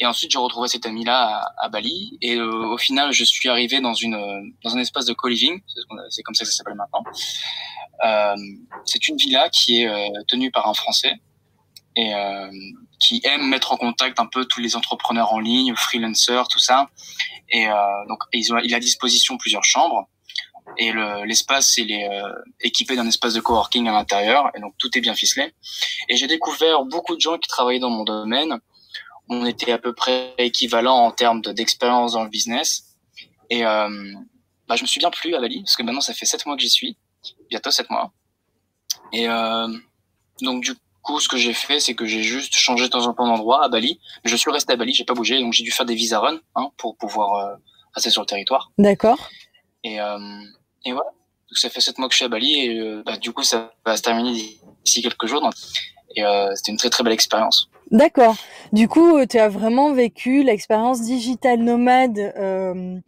Et 0.00 0.06
ensuite, 0.06 0.30
j'ai 0.30 0.38
retrouvé 0.38 0.68
cet 0.68 0.86
ami-là 0.86 1.42
à, 1.58 1.64
à, 1.64 1.68
Bali. 1.68 2.16
Et 2.22 2.36
euh, 2.36 2.68
au 2.68 2.78
final, 2.78 3.12
je 3.12 3.24
suis 3.24 3.48
arrivé 3.48 3.80
dans 3.80 3.94
une 3.94 4.54
dans 4.62 4.74
un 4.74 4.80
espace 4.80 5.04
de 5.04 5.12
co-living. 5.12 5.60
C'est 6.08 6.22
comme 6.22 6.34
ça 6.34 6.44
que 6.44 6.50
ça 6.50 6.56
s'appelle 6.56 6.76
maintenant. 6.76 7.04
Euh, 8.04 8.36
c'est 8.84 9.08
une 9.08 9.16
villa 9.16 9.48
qui 9.50 9.82
est 9.82 9.88
euh, 9.88 10.22
tenue 10.28 10.50
par 10.50 10.68
un 10.68 10.74
Français 10.74 11.12
et 11.96 12.14
euh, 12.14 12.50
qui 12.98 13.20
aime 13.24 13.46
mettre 13.48 13.72
en 13.72 13.76
contact 13.76 14.18
un 14.20 14.26
peu 14.26 14.44
tous 14.44 14.60
les 14.60 14.76
entrepreneurs 14.76 15.32
en 15.32 15.40
ligne, 15.40 15.74
freelancers, 15.76 16.48
tout 16.48 16.58
ça. 16.58 16.88
Et 17.50 17.66
donc, 18.08 18.18
ils 18.32 18.52
ont, 18.52 18.58
il 18.58 18.74
a 18.74 18.76
à 18.76 18.80
disposition 18.80 19.38
plusieurs 19.38 19.64
chambres. 19.64 20.08
Et 20.76 20.92
l'espace 21.24 21.76
il 21.78 21.90
est 21.90 22.08
euh, 22.08 22.32
équipé 22.60 22.94
d'un 22.94 23.06
espace 23.06 23.34
de 23.34 23.40
coworking 23.40 23.88
à 23.88 23.92
l'intérieur. 23.92 24.50
Et 24.54 24.60
donc 24.60 24.74
tout 24.78 24.96
est 24.96 25.00
bien 25.00 25.14
ficelé. 25.14 25.54
Et 26.08 26.16
j'ai 26.16 26.26
découvert 26.26 26.84
beaucoup 26.84 27.16
de 27.16 27.20
gens 27.20 27.38
qui 27.38 27.48
travaillaient 27.48 27.80
dans 27.80 27.90
mon 27.90 28.04
domaine. 28.04 28.58
On 29.28 29.46
était 29.46 29.72
à 29.72 29.78
peu 29.78 29.92
près 29.92 30.34
équivalent 30.38 30.96
en 30.96 31.10
termes 31.10 31.40
d'expérience 31.40 32.12
dans 32.12 32.24
le 32.24 32.30
business. 32.30 32.96
Et 33.50 33.64
euh, 33.64 34.14
bah, 34.68 34.76
je 34.76 34.82
me 34.82 34.86
suis 34.86 34.98
bien 34.98 35.10
plu 35.10 35.34
à 35.34 35.40
Bali 35.40 35.62
parce 35.62 35.76
que 35.76 35.82
maintenant 35.82 36.00
ça 36.00 36.14
fait 36.14 36.26
sept 36.26 36.44
mois 36.46 36.56
que 36.56 36.62
j'y 36.62 36.70
suis. 36.70 36.96
Bientôt 37.48 37.70
sept 37.70 37.90
mois. 37.90 38.12
Et 39.12 39.28
euh, 39.28 39.68
donc 40.42 40.62
du 40.62 40.74
coup 40.74 40.80
ce 41.18 41.28
que 41.28 41.36
j'ai 41.36 41.54
fait 41.54 41.80
c'est 41.80 41.94
que 41.94 42.06
j'ai 42.06 42.22
juste 42.22 42.54
changé 42.54 42.84
de 42.84 42.90
temps 42.90 43.06
en 43.06 43.14
temps 43.14 43.26
d'endroit 43.26 43.64
à 43.64 43.68
Bali 43.68 44.00
je 44.24 44.36
suis 44.36 44.50
resté 44.50 44.72
à 44.72 44.76
Bali 44.76 44.92
j'ai 44.92 45.04
pas 45.04 45.14
bougé 45.14 45.40
donc 45.40 45.52
j'ai 45.52 45.64
dû 45.64 45.70
faire 45.70 45.86
des 45.86 45.94
visa 45.94 46.20
run 46.20 46.38
hein, 46.54 46.70
pour 46.76 46.96
pouvoir 46.96 47.34
euh, 47.34 47.56
rester 47.94 48.10
sur 48.10 48.22
le 48.22 48.26
territoire 48.26 48.70
d'accord 48.78 49.18
et, 49.84 50.00
euh, 50.00 50.18
et 50.84 50.92
voilà. 50.92 51.10
Donc 51.50 51.56
ça 51.56 51.70
fait 51.70 51.80
sept 51.80 51.98
mois 51.98 52.08
que 52.08 52.12
je 52.12 52.18
suis 52.18 52.24
à 52.24 52.28
Bali 52.28 52.60
et 52.60 52.78
euh, 52.78 53.02
bah, 53.04 53.16
du 53.16 53.32
coup 53.32 53.42
ça 53.42 53.72
va 53.84 53.96
se 53.96 54.02
terminer 54.02 54.32
d'ici 54.84 55.02
quelques 55.02 55.26
jours. 55.26 55.40
Donc, 55.40 55.54
et 56.14 56.24
euh, 56.24 56.54
c'était 56.54 56.72
une 56.72 56.78
très 56.78 56.90
très 56.90 57.04
belle 57.04 57.12
expérience. 57.12 57.70
D'accord. 57.90 58.36
Du 58.72 58.86
coup, 58.86 59.24
tu 59.24 59.38
as 59.38 59.48
vraiment 59.48 59.92
vécu 59.92 60.42
l'expérience 60.42 61.00
digital 61.00 61.60
nomade 61.60 62.18
euh, 62.18 62.98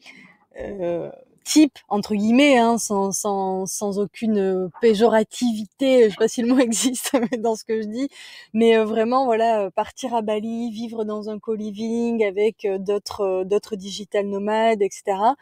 type 1.45 1.79
entre 1.89 2.15
guillemets, 2.15 2.59
hein, 2.59 2.79
sans, 2.79 3.13
sans, 3.13 3.67
sans 3.67 3.99
aucune 3.99 4.71
péjorativité. 4.81 6.05
Je 6.05 6.11
sais 6.11 6.17
pas 6.17 6.29
si 6.29 6.43
le 6.43 6.49
mot 6.55 6.59
existe 6.61 7.17
dans 7.39 7.57
ce 7.57 7.65
que 7.65 7.83
je 7.83 7.87
dis, 7.89 8.09
mais 8.53 8.77
vraiment 8.79 9.25
voilà, 9.25 9.71
partir 9.73 10.15
à 10.15 10.23
Bali, 10.23 10.71
vivre 10.71 11.05
dans 11.05 11.29
un 11.31 11.39
co-living 11.39 12.25
avec 12.25 12.67
d'autres 12.81 13.45
d'autres 13.45 13.77
digital 13.77 14.27
nomades, 14.27 14.83
etc. 14.83 15.35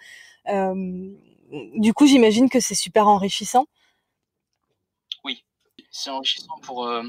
Euh, 0.48 1.10
du 1.74 1.92
coup, 1.94 2.06
j'imagine 2.06 2.48
que 2.48 2.60
c'est 2.60 2.74
super 2.74 3.08
enrichissant. 3.08 3.66
Oui, 5.24 5.44
c'est 5.90 6.10
enrichissant 6.10 6.58
pour, 6.62 6.86
euh, 6.86 7.02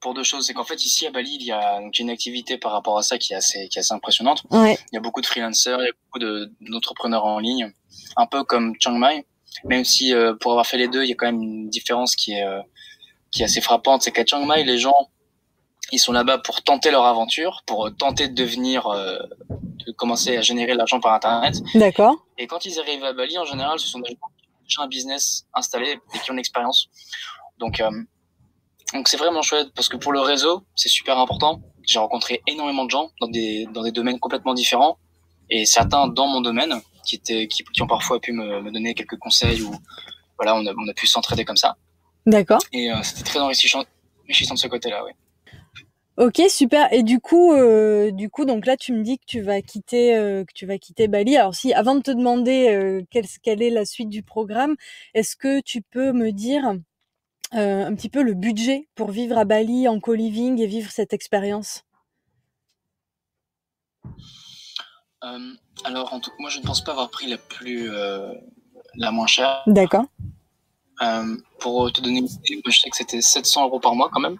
pour 0.00 0.14
deux 0.14 0.22
choses. 0.22 0.46
C'est 0.46 0.54
qu'en 0.54 0.64
fait, 0.64 0.84
ici 0.84 1.06
à 1.06 1.10
Bali, 1.10 1.36
il 1.40 1.46
y 1.46 1.52
a 1.52 1.80
donc, 1.80 1.98
une 1.98 2.10
activité 2.10 2.58
par 2.58 2.72
rapport 2.72 2.98
à 2.98 3.02
ça 3.02 3.18
qui 3.18 3.32
est 3.32 3.36
assez, 3.36 3.68
qui 3.68 3.78
est 3.78 3.80
assez 3.80 3.94
impressionnante. 3.94 4.42
Ouais. 4.50 4.78
Il 4.92 4.94
y 4.94 4.98
a 4.98 5.00
beaucoup 5.00 5.20
de 5.20 5.26
freelancers, 5.26 5.78
il 5.80 5.86
y 5.86 5.88
a 5.88 5.92
beaucoup 6.06 6.50
d'entrepreneurs 6.60 7.24
en 7.24 7.38
ligne, 7.38 7.72
un 8.16 8.26
peu 8.26 8.44
comme 8.44 8.74
Chiang 8.80 8.98
Mai, 8.98 9.26
même 9.64 9.84
si 9.84 10.14
euh, 10.14 10.34
pour 10.34 10.52
avoir 10.52 10.66
fait 10.66 10.78
les 10.78 10.88
deux, 10.88 11.04
il 11.04 11.08
y 11.08 11.12
a 11.12 11.16
quand 11.16 11.26
même 11.26 11.42
une 11.42 11.68
différence 11.68 12.16
qui 12.16 12.32
est, 12.32 12.44
euh, 12.44 12.60
qui 13.30 13.42
est 13.42 13.44
assez 13.44 13.60
frappante. 13.60 14.02
C'est 14.02 14.12
qu'à 14.12 14.24
Chiang 14.24 14.44
Mai, 14.44 14.64
les 14.64 14.78
gens, 14.78 15.10
ils 15.92 15.98
sont 15.98 16.12
là-bas 16.12 16.38
pour 16.38 16.62
tenter 16.62 16.90
leur 16.90 17.04
aventure, 17.04 17.62
pour 17.66 17.90
tenter 17.96 18.28
de 18.28 18.34
devenir, 18.34 18.86
euh, 18.86 19.18
de 19.86 19.92
commencer 19.92 20.36
à 20.36 20.40
générer 20.40 20.72
de 20.72 20.78
l'argent 20.78 21.00
par 21.00 21.14
Internet. 21.14 21.56
D'accord. 21.74 22.26
Et 22.38 22.46
quand 22.46 22.64
ils 22.64 22.78
arrivent 22.78 23.04
à 23.04 23.12
Bali, 23.12 23.38
en 23.38 23.44
général, 23.44 23.78
ce 23.78 23.88
sont 23.88 23.98
des 23.98 24.10
gens 24.10 24.16
qui 24.16 24.48
ont 24.48 24.62
déjà 24.64 24.82
un 24.82 24.88
business 24.88 25.46
installé 25.54 25.98
et 26.14 26.18
qui 26.18 26.30
ont 26.30 26.34
l'expérience. 26.34 26.88
Donc, 27.58 27.80
euh, 27.80 27.90
donc 28.92 29.08
c'est 29.08 29.16
vraiment 29.16 29.42
chouette 29.42 29.68
parce 29.74 29.88
que 29.88 29.96
pour 29.96 30.12
le 30.12 30.20
réseau, 30.20 30.62
c'est 30.74 30.88
super 30.88 31.18
important. 31.18 31.62
J'ai 31.86 31.98
rencontré 31.98 32.42
énormément 32.46 32.84
de 32.84 32.90
gens 32.90 33.10
dans 33.20 33.28
des 33.28 33.66
dans 33.72 33.82
des 33.82 33.92
domaines 33.92 34.18
complètement 34.18 34.54
différents 34.54 34.98
et 35.48 35.64
certains 35.64 36.08
dans 36.08 36.26
mon 36.26 36.40
domaine 36.40 36.80
qui 37.04 37.16
étaient 37.16 37.48
qui, 37.48 37.64
qui 37.64 37.82
ont 37.82 37.86
parfois 37.86 38.20
pu 38.20 38.32
me, 38.32 38.60
me, 38.60 38.70
donner 38.70 38.94
quelques 38.94 39.18
conseils 39.18 39.62
ou 39.62 39.72
voilà, 40.36 40.56
on 40.56 40.66
a, 40.66 40.72
on 40.72 40.88
a 40.88 40.94
pu 40.94 41.06
s'entraider 41.06 41.44
comme 41.44 41.56
ça. 41.56 41.76
D'accord. 42.26 42.60
Et 42.72 42.90
euh, 42.90 43.02
c'était 43.02 43.24
très 43.24 43.40
enrichissant, 43.40 43.84
enrichissant 44.24 44.54
de 44.54 44.58
ce 44.58 44.68
côté-là, 44.68 45.04
oui. 45.04 45.12
Ok, 46.20 46.42
super. 46.50 46.92
Et 46.92 47.02
du 47.02 47.18
coup, 47.18 47.54
euh, 47.54 48.10
du 48.10 48.28
coup, 48.28 48.44
donc 48.44 48.66
là, 48.66 48.76
tu 48.76 48.92
me 48.92 49.02
dis 49.02 49.16
que 49.18 49.24
tu 49.26 49.40
vas 49.40 49.62
quitter, 49.62 50.14
euh, 50.14 50.44
que 50.44 50.52
tu 50.54 50.66
vas 50.66 50.76
quitter 50.76 51.08
Bali. 51.08 51.34
Alors, 51.38 51.54
si, 51.54 51.72
avant 51.72 51.94
de 51.94 52.02
te 52.02 52.10
demander 52.10 52.68
euh, 52.68 53.02
quelle, 53.10 53.24
quelle, 53.42 53.62
est 53.62 53.70
la 53.70 53.86
suite 53.86 54.10
du 54.10 54.22
programme, 54.22 54.76
est-ce 55.14 55.34
que 55.34 55.60
tu 55.62 55.80
peux 55.80 56.12
me 56.12 56.30
dire 56.30 56.74
euh, 57.54 57.86
un 57.86 57.94
petit 57.94 58.08
peu 58.08 58.22
le 58.22 58.34
budget 58.34 58.88
pour 58.94 59.10
vivre 59.10 59.36
à 59.38 59.44
Bali 59.44 59.88
en 59.88 60.00
co-living 60.00 60.60
et 60.60 60.66
vivre 60.66 60.90
cette 60.90 61.12
expérience? 61.12 61.84
Euh, 65.24 65.52
Alors, 65.84 66.12
en 66.14 66.20
tout, 66.20 66.30
moi, 66.38 66.50
je 66.50 66.58
ne 66.58 66.64
pense 66.64 66.82
pas 66.82 66.92
avoir 66.92 67.10
pris 67.10 67.26
la 67.26 67.38
plus, 67.38 67.90
euh, 67.90 68.32
la 68.94 69.10
moins 69.10 69.26
chère. 69.26 69.62
D'accord. 69.66 70.04
pour 71.58 71.92
te 71.92 72.00
donner 72.00 72.18
une 72.18 72.26
idée, 72.26 72.62
je 72.66 72.78
sais 72.78 72.90
que 72.90 72.96
c'était 72.96 73.20
700 73.20 73.66
euros 73.66 73.80
par 73.80 73.94
mois 73.94 74.10
quand 74.12 74.20
même. 74.20 74.38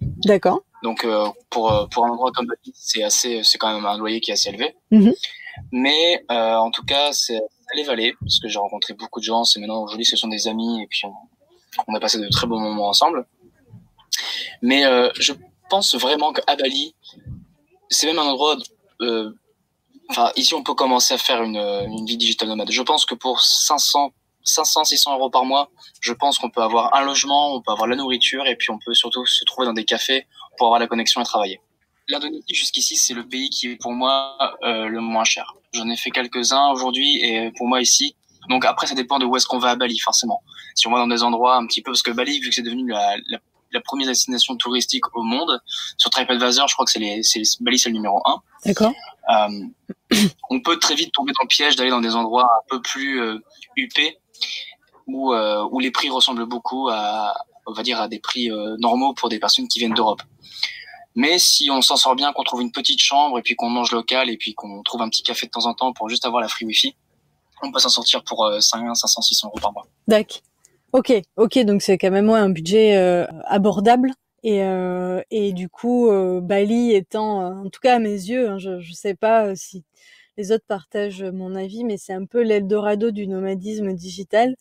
D'accord. 0.00 0.62
Donc 0.84 1.04
pour 1.50 1.88
pour 1.90 2.06
un 2.06 2.10
endroit 2.10 2.30
comme 2.32 2.46
Bali, 2.46 2.72
c'est 2.72 3.02
assez 3.02 3.42
c'est 3.42 3.58
quand 3.58 3.74
même 3.74 3.84
un 3.84 3.98
loyer 3.98 4.20
qui 4.20 4.30
est 4.30 4.34
assez 4.34 4.50
élevé. 4.50 4.76
Mmh. 4.92 5.10
Mais 5.72 6.24
en 6.30 6.70
tout 6.70 6.84
cas, 6.84 7.12
c'est 7.12 7.40
les 7.74 7.84
valait 7.84 8.14
parce 8.20 8.38
que 8.40 8.48
j'ai 8.48 8.58
rencontré 8.58 8.94
beaucoup 8.94 9.20
de 9.20 9.24
gens. 9.24 9.44
C'est 9.44 9.60
maintenant 9.60 9.82
aujourd'hui, 9.82 10.04
ce 10.04 10.16
sont 10.16 10.28
des 10.28 10.48
amis 10.48 10.82
et 10.82 10.86
puis 10.86 11.02
on, 11.04 11.12
On 11.86 11.94
a 11.94 12.00
passé 12.00 12.18
de 12.18 12.28
très 12.28 12.46
bons 12.46 12.60
moments 12.60 12.88
ensemble. 12.88 13.26
Mais 14.62 14.84
euh, 14.84 15.10
je 15.18 15.32
pense 15.70 15.94
vraiment 15.94 16.32
qu'à 16.32 16.56
Bali, 16.56 16.94
c'est 17.88 18.06
même 18.06 18.18
un 18.18 18.22
endroit. 18.22 18.56
Euh, 19.00 19.30
enfin, 20.10 20.32
ici, 20.36 20.54
on 20.54 20.62
peut 20.62 20.74
commencer 20.74 21.14
à 21.14 21.18
faire 21.18 21.42
une, 21.42 21.56
une 21.56 22.06
vie 22.06 22.16
digitale 22.16 22.48
nomade. 22.48 22.70
Je 22.70 22.82
pense 22.82 23.04
que 23.04 23.14
pour 23.14 23.40
500, 23.40 24.12
500, 24.44 24.84
600 24.84 25.14
euros 25.14 25.30
par 25.30 25.44
mois, 25.44 25.70
je 26.00 26.12
pense 26.12 26.38
qu'on 26.38 26.50
peut 26.50 26.62
avoir 26.62 26.94
un 26.94 27.04
logement, 27.04 27.54
on 27.54 27.62
peut 27.62 27.72
avoir 27.72 27.86
la 27.86 27.96
nourriture, 27.96 28.46
et 28.46 28.56
puis 28.56 28.70
on 28.70 28.78
peut 28.78 28.94
surtout 28.94 29.26
se 29.26 29.44
trouver 29.44 29.66
dans 29.66 29.72
des 29.72 29.84
cafés 29.84 30.26
pour 30.56 30.66
avoir 30.66 30.80
la 30.80 30.86
connexion 30.86 31.20
et 31.20 31.24
travailler. 31.24 31.60
L'Indonésie, 32.08 32.54
jusqu'ici, 32.54 32.96
c'est 32.96 33.14
le 33.14 33.26
pays 33.26 33.50
qui 33.50 33.72
est 33.72 33.76
pour 33.76 33.92
moi 33.92 34.36
euh, 34.62 34.86
le 34.86 35.00
moins 35.00 35.24
cher. 35.24 35.54
J'en 35.72 35.88
ai 35.90 35.96
fait 35.96 36.10
quelques-uns 36.10 36.70
aujourd'hui, 36.70 37.22
et 37.22 37.52
pour 37.56 37.68
moi 37.68 37.80
ici. 37.80 38.16
Donc 38.48 38.64
après, 38.64 38.86
ça 38.86 38.94
dépend 38.94 39.18
de 39.18 39.24
où 39.24 39.36
est-ce 39.36 39.46
qu'on 39.46 39.58
va 39.58 39.70
à 39.70 39.76
Bali, 39.76 39.98
forcément. 39.98 40.42
Si 40.74 40.86
on 40.86 40.90
va 40.90 40.98
dans 40.98 41.06
des 41.06 41.22
endroits 41.22 41.56
un 41.56 41.66
petit 41.66 41.82
peu, 41.82 41.92
parce 41.92 42.02
que 42.02 42.10
Bali, 42.10 42.40
vu 42.40 42.48
que 42.48 42.54
c'est 42.54 42.62
devenu 42.62 42.90
la, 42.90 43.16
la 43.28 43.38
la 43.72 43.80
première 43.80 44.06
destination 44.06 44.56
touristique 44.56 45.14
au 45.14 45.22
monde. 45.22 45.60
Sur 45.96 46.10
TripAdvisor, 46.10 46.68
je 46.68 46.74
crois 46.74 46.84
que 46.84 46.90
c'est 46.90 46.98
les, 46.98 47.20
Bali, 47.60 47.78
c'est 47.78 47.88
le 47.88 47.94
numéro 47.94 48.20
un. 48.26 48.40
D'accord. 48.64 48.92
Euh, 49.30 50.18
on 50.50 50.60
peut 50.60 50.78
très 50.78 50.94
vite 50.94 51.12
tomber 51.12 51.32
dans 51.32 51.42
le 51.42 51.48
piège 51.48 51.76
d'aller 51.76 51.90
dans 51.90 52.00
des 52.00 52.14
endroits 52.14 52.44
un 52.44 52.64
peu 52.68 52.80
plus 52.80 53.20
euh, 53.20 53.38
huppés 53.76 54.18
où, 55.06 55.32
euh, 55.32 55.66
où 55.70 55.80
les 55.80 55.90
prix 55.90 56.10
ressemblent 56.10 56.46
beaucoup 56.46 56.88
à, 56.88 57.34
on 57.66 57.72
va 57.72 57.82
dire, 57.82 58.00
à 58.00 58.08
des 58.08 58.18
prix 58.18 58.50
euh, 58.50 58.76
normaux 58.78 59.14
pour 59.14 59.28
des 59.28 59.38
personnes 59.38 59.68
qui 59.68 59.78
viennent 59.78 59.94
d'Europe. 59.94 60.22
Mais 61.14 61.38
si 61.38 61.70
on 61.70 61.82
s'en 61.82 61.96
sort 61.96 62.14
bien, 62.14 62.32
qu'on 62.32 62.44
trouve 62.44 62.62
une 62.62 62.70
petite 62.70 63.00
chambre 63.00 63.38
et 63.38 63.42
puis 63.42 63.56
qu'on 63.56 63.70
mange 63.70 63.90
local 63.90 64.30
et 64.30 64.36
puis 64.36 64.54
qu'on 64.54 64.82
trouve 64.82 65.02
un 65.02 65.08
petit 65.08 65.22
café 65.22 65.46
de 65.46 65.50
temps 65.50 65.66
en 65.66 65.74
temps 65.74 65.92
pour 65.92 66.08
juste 66.08 66.24
avoir 66.24 66.40
la 66.40 66.48
free 66.48 66.64
wifi, 66.64 66.94
on 67.62 67.72
peut 67.72 67.78
s'en 67.78 67.88
sortir 67.88 68.22
pour 68.24 68.44
euh, 68.44 68.60
500, 68.60 68.94
500, 68.94 69.22
600 69.22 69.48
euros 69.48 69.58
par 69.60 69.72
mois. 69.72 69.86
D'accord. 70.06 70.42
Ok, 70.92 71.12
ok, 71.36 71.58
donc 71.64 71.82
c'est 71.82 71.98
quand 71.98 72.10
même 72.10 72.30
un 72.30 72.48
budget 72.48 72.96
euh, 72.96 73.26
abordable. 73.44 74.12
Et, 74.42 74.62
euh, 74.62 75.20
et 75.30 75.52
du 75.52 75.68
coup, 75.68 76.08
euh, 76.08 76.40
Bali 76.40 76.94
étant, 76.94 77.42
euh, 77.42 77.54
en 77.66 77.68
tout 77.70 77.80
cas 77.80 77.96
à 77.96 77.98
mes 77.98 78.10
yeux, 78.10 78.48
hein, 78.48 78.58
je 78.58 78.70
ne 78.70 78.94
sais 78.94 79.14
pas 79.14 79.46
euh, 79.46 79.54
si 79.54 79.84
les 80.36 80.52
autres 80.52 80.64
partagent 80.66 81.24
mon 81.24 81.54
avis, 81.56 81.84
mais 81.84 81.96
c'est 81.98 82.12
un 82.12 82.24
peu 82.24 82.42
l'Eldorado 82.42 83.10
du 83.10 83.26
nomadisme 83.26 83.92
digital. 83.92 84.54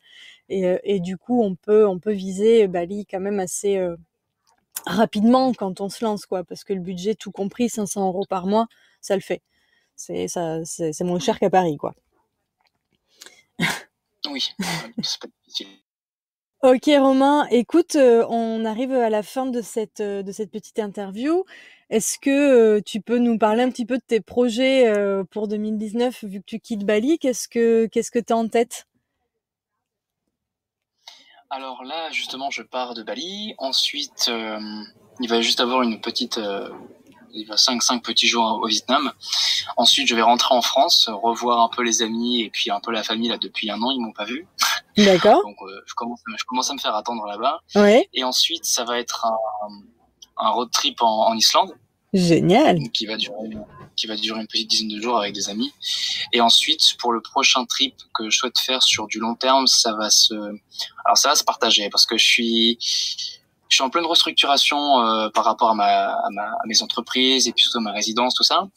Et, 0.50 0.66
euh, 0.66 0.80
et 0.84 1.00
du 1.00 1.16
coup, 1.18 1.44
on 1.44 1.56
peut, 1.56 1.88
on 1.88 2.00
peut 2.00 2.12
viser 2.12 2.68
Bali 2.68 3.06
quand 3.06 3.20
même 3.20 3.40
assez 3.40 3.78
euh, 3.78 3.96
rapidement 4.86 5.54
quand 5.54 5.80
on 5.80 5.90
se 5.90 6.04
lance, 6.04 6.26
quoi, 6.26 6.44
parce 6.44 6.64
que 6.64 6.74
le 6.74 6.82
budget, 6.82 7.16
tout 7.16 7.32
compris, 7.32 7.70
500 7.70 8.08
euros 8.08 8.26
par 8.28 8.48
mois, 8.48 8.68
ça 9.02 9.16
le 9.16 9.22
fait. 9.22 9.42
C'est 9.96 10.28
moins 11.02 11.20
cher 11.20 11.40
qu'à 11.40 11.50
Paris, 11.50 11.78
quoi. 11.78 11.94
Oui, 14.30 14.52
c'est 15.04 15.20
pas 15.20 15.28
difficile. 15.46 15.68
Ok 16.64 16.86
Romain, 16.88 17.46
écoute, 17.52 17.96
euh, 17.96 18.26
on 18.30 18.66
arrive 18.66 18.92
à 18.92 19.10
la 19.12 19.22
fin 19.22 19.46
de 19.46 19.62
cette, 19.62 20.00
euh, 20.00 20.24
de 20.24 20.32
cette 20.32 20.50
petite 20.50 20.80
interview. 20.80 21.46
Est-ce 21.90 22.18
que 22.20 22.30
euh, 22.78 22.82
tu 22.84 23.00
peux 23.00 23.20
nous 23.20 23.38
parler 23.38 23.64
un 23.64 23.70
petit 23.70 23.86
peu 23.86 23.98
de 23.98 24.04
tes 24.06 24.20
projets 24.20 24.88
euh, 24.88 25.24
pour 25.24 25.48
2019 25.48 26.26
vu 26.26 26.40
que 26.40 26.46
tu 26.46 26.60
quittes 26.60 26.84
Bali? 26.84 27.20
Qu'est-ce 27.20 27.48
que 27.48 27.86
qu'est-ce 27.86 28.12
que 28.12 28.20
tu 28.20 28.34
as 28.34 28.38
en 28.38 28.48
tête? 28.48 28.88
Alors 31.50 31.84
là, 31.86 32.12
justement, 32.12 32.50
je 32.50 32.62
pars 32.62 32.94
de 32.94 33.04
Bali. 33.04 33.56
Ensuite, 33.58 34.26
euh, 34.28 34.60
il 35.22 35.30
va 35.30 35.42
juste 35.42 35.62
avoir 35.62 35.82
une 35.82 36.02
petite, 36.02 36.38
euh, 36.38 36.70
il 37.38 37.46
va 37.46 37.58
5 37.58 37.82
cinq 37.82 38.04
petits 38.04 38.28
jours 38.28 38.60
au 38.62 38.68
Vietnam. 38.68 39.12
Ensuite, 39.78 40.08
je 40.08 40.16
vais 40.16 40.22
rentrer 40.22 40.56
en 40.56 40.62
France, 40.62 41.10
revoir 41.10 41.62
un 41.62 41.70
peu 41.70 41.84
les 41.84 42.02
amis 42.02 42.42
et 42.42 42.50
puis 42.50 42.72
un 42.72 42.80
peu 42.80 42.92
la 42.92 43.04
famille 43.04 43.30
là 43.30 43.38
depuis 43.38 43.70
un 43.70 43.82
an, 43.82 43.92
ils 43.92 44.02
m'ont 44.02 44.14
pas 44.14 44.26
vu. 44.26 44.48
D'accord. 44.98 45.44
Donc 45.44 45.58
euh, 45.62 45.82
je 45.86 45.94
commence, 45.94 46.20
je 46.36 46.44
commence 46.46 46.70
à 46.72 46.74
me 46.74 46.80
faire 46.80 46.96
attendre 46.96 47.26
là-bas. 47.26 47.62
Ouais. 47.76 48.10
Et 48.14 48.24
ensuite, 48.24 48.66
ça 48.66 48.84
va 48.84 49.00
être 49.00 49.26
un, 49.26 49.38
un 50.38 50.50
road 50.50 50.70
trip 50.72 51.02
en, 51.02 51.28
en 51.28 51.36
Islande 51.36 51.74
Génial. 52.14 52.80
qui 52.94 53.06
va 53.06 53.18
durer 53.18 53.50
qui 53.98 54.08
va 54.08 54.16
durer 54.16 54.40
une 54.40 54.48
petite 54.48 54.70
dizaine 54.70 54.88
de 54.88 55.02
jours 55.02 55.18
avec 55.18 55.34
des 55.34 55.50
amis. 55.50 55.74
Et 56.32 56.40
ensuite, 56.40 56.96
pour 57.00 57.12
le 57.12 57.20
prochain 57.20 57.66
trip 57.66 57.96
que 58.14 58.30
je 58.30 58.38
souhaite 58.38 58.60
faire 58.60 58.84
sur 58.84 59.08
du 59.08 59.20
long 59.20 59.36
terme, 59.36 59.66
ça 59.66 59.94
va 59.96 60.10
se, 60.10 60.36
alors 61.04 61.18
ça 61.18 61.30
va 61.30 61.36
se 61.36 61.44
partager 61.44 61.90
parce 61.90 62.06
que 62.06 62.16
je 62.16 62.24
suis, 62.24 62.80
je 63.70 63.76
suis 63.76 63.84
en 63.84 63.90
pleine 63.90 64.06
restructuration 64.06 65.02
euh, 65.02 65.30
par 65.30 65.46
rapport 65.46 65.72
à 65.72 65.76
ma, 65.76 66.14
à 66.14 66.30
ma, 66.32 66.44
à 66.44 66.62
mes 66.66 66.82
entreprises 66.82 67.48
et 67.48 67.52
puis 67.52 67.64
surtout 67.64 67.80
à 67.80 67.82
ma 67.82 67.92
résidence, 67.92 68.36
tout 68.36 68.44
ça. 68.44 68.68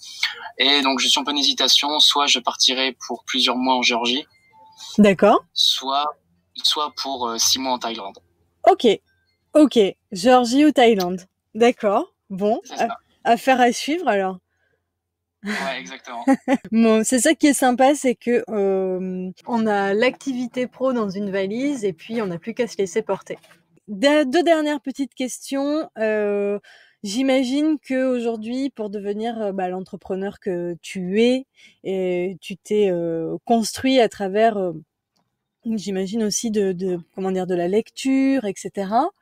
Et 0.58 0.82
donc, 0.82 1.00
je 1.00 1.08
suis 1.08 1.20
en 1.20 1.24
pleine 1.24 1.38
hésitation. 1.38 1.98
Soit 2.00 2.26
je 2.26 2.38
partirai 2.38 2.96
pour 3.06 3.24
plusieurs 3.24 3.56
mois 3.56 3.74
en 3.76 3.82
Géorgie, 3.82 4.24
D'accord. 4.98 5.44
soit, 5.52 6.16
soit 6.62 6.92
pour 6.96 7.28
euh, 7.28 7.38
six 7.38 7.58
mois 7.58 7.72
en 7.72 7.78
Thaïlande. 7.78 8.18
Ok. 8.68 8.86
Ok. 9.54 9.78
Géorgie 10.12 10.64
ou 10.64 10.72
Thaïlande? 10.72 11.22
D'accord. 11.54 12.12
Bon, 12.28 12.60
affaire 13.24 13.60
à 13.60 13.72
suivre 13.72 14.06
alors. 14.08 14.38
Ouais, 15.44 15.78
exactement. 15.78 16.24
Bon, 16.72 17.02
c'est 17.02 17.18
ça 17.18 17.34
qui 17.34 17.46
est 17.48 17.54
sympa, 17.54 17.94
c'est 17.94 18.14
que 18.14 18.44
euh, 18.50 19.30
on 19.46 19.66
a 19.66 19.94
l'activité 19.94 20.66
pro 20.66 20.92
dans 20.92 21.08
une 21.08 21.30
valise 21.30 21.84
et 21.84 21.92
puis 21.92 22.20
on 22.20 22.26
n'a 22.26 22.38
plus 22.38 22.54
qu'à 22.54 22.66
se 22.66 22.76
laisser 22.76 23.02
porter. 23.02 23.38
De- 23.90 24.24
deux 24.24 24.42
dernières 24.42 24.80
petites 24.80 25.14
questions. 25.14 25.90
Euh, 25.98 26.58
J'imagine 27.02 27.78
que 27.80 28.14
aujourd'hui, 28.14 28.70
pour 28.70 28.90
devenir 28.90 29.54
bah, 29.54 29.70
l'entrepreneur 29.70 30.38
que 30.40 30.76
tu 30.82 31.22
es, 31.22 31.46
et 31.84 32.36
tu 32.42 32.58
t'es 32.58 32.90
euh, 32.90 33.38
construit 33.46 34.00
à 34.00 34.08
travers, 34.10 34.58
euh, 34.58 34.74
j'imagine 35.66 36.24
aussi 36.24 36.50
de, 36.50 36.72
de 36.72 37.00
comment 37.14 37.32
dire, 37.32 37.46
de 37.46 37.54
la 37.56 37.68
lecture, 37.68 38.44
etc. 38.46 39.12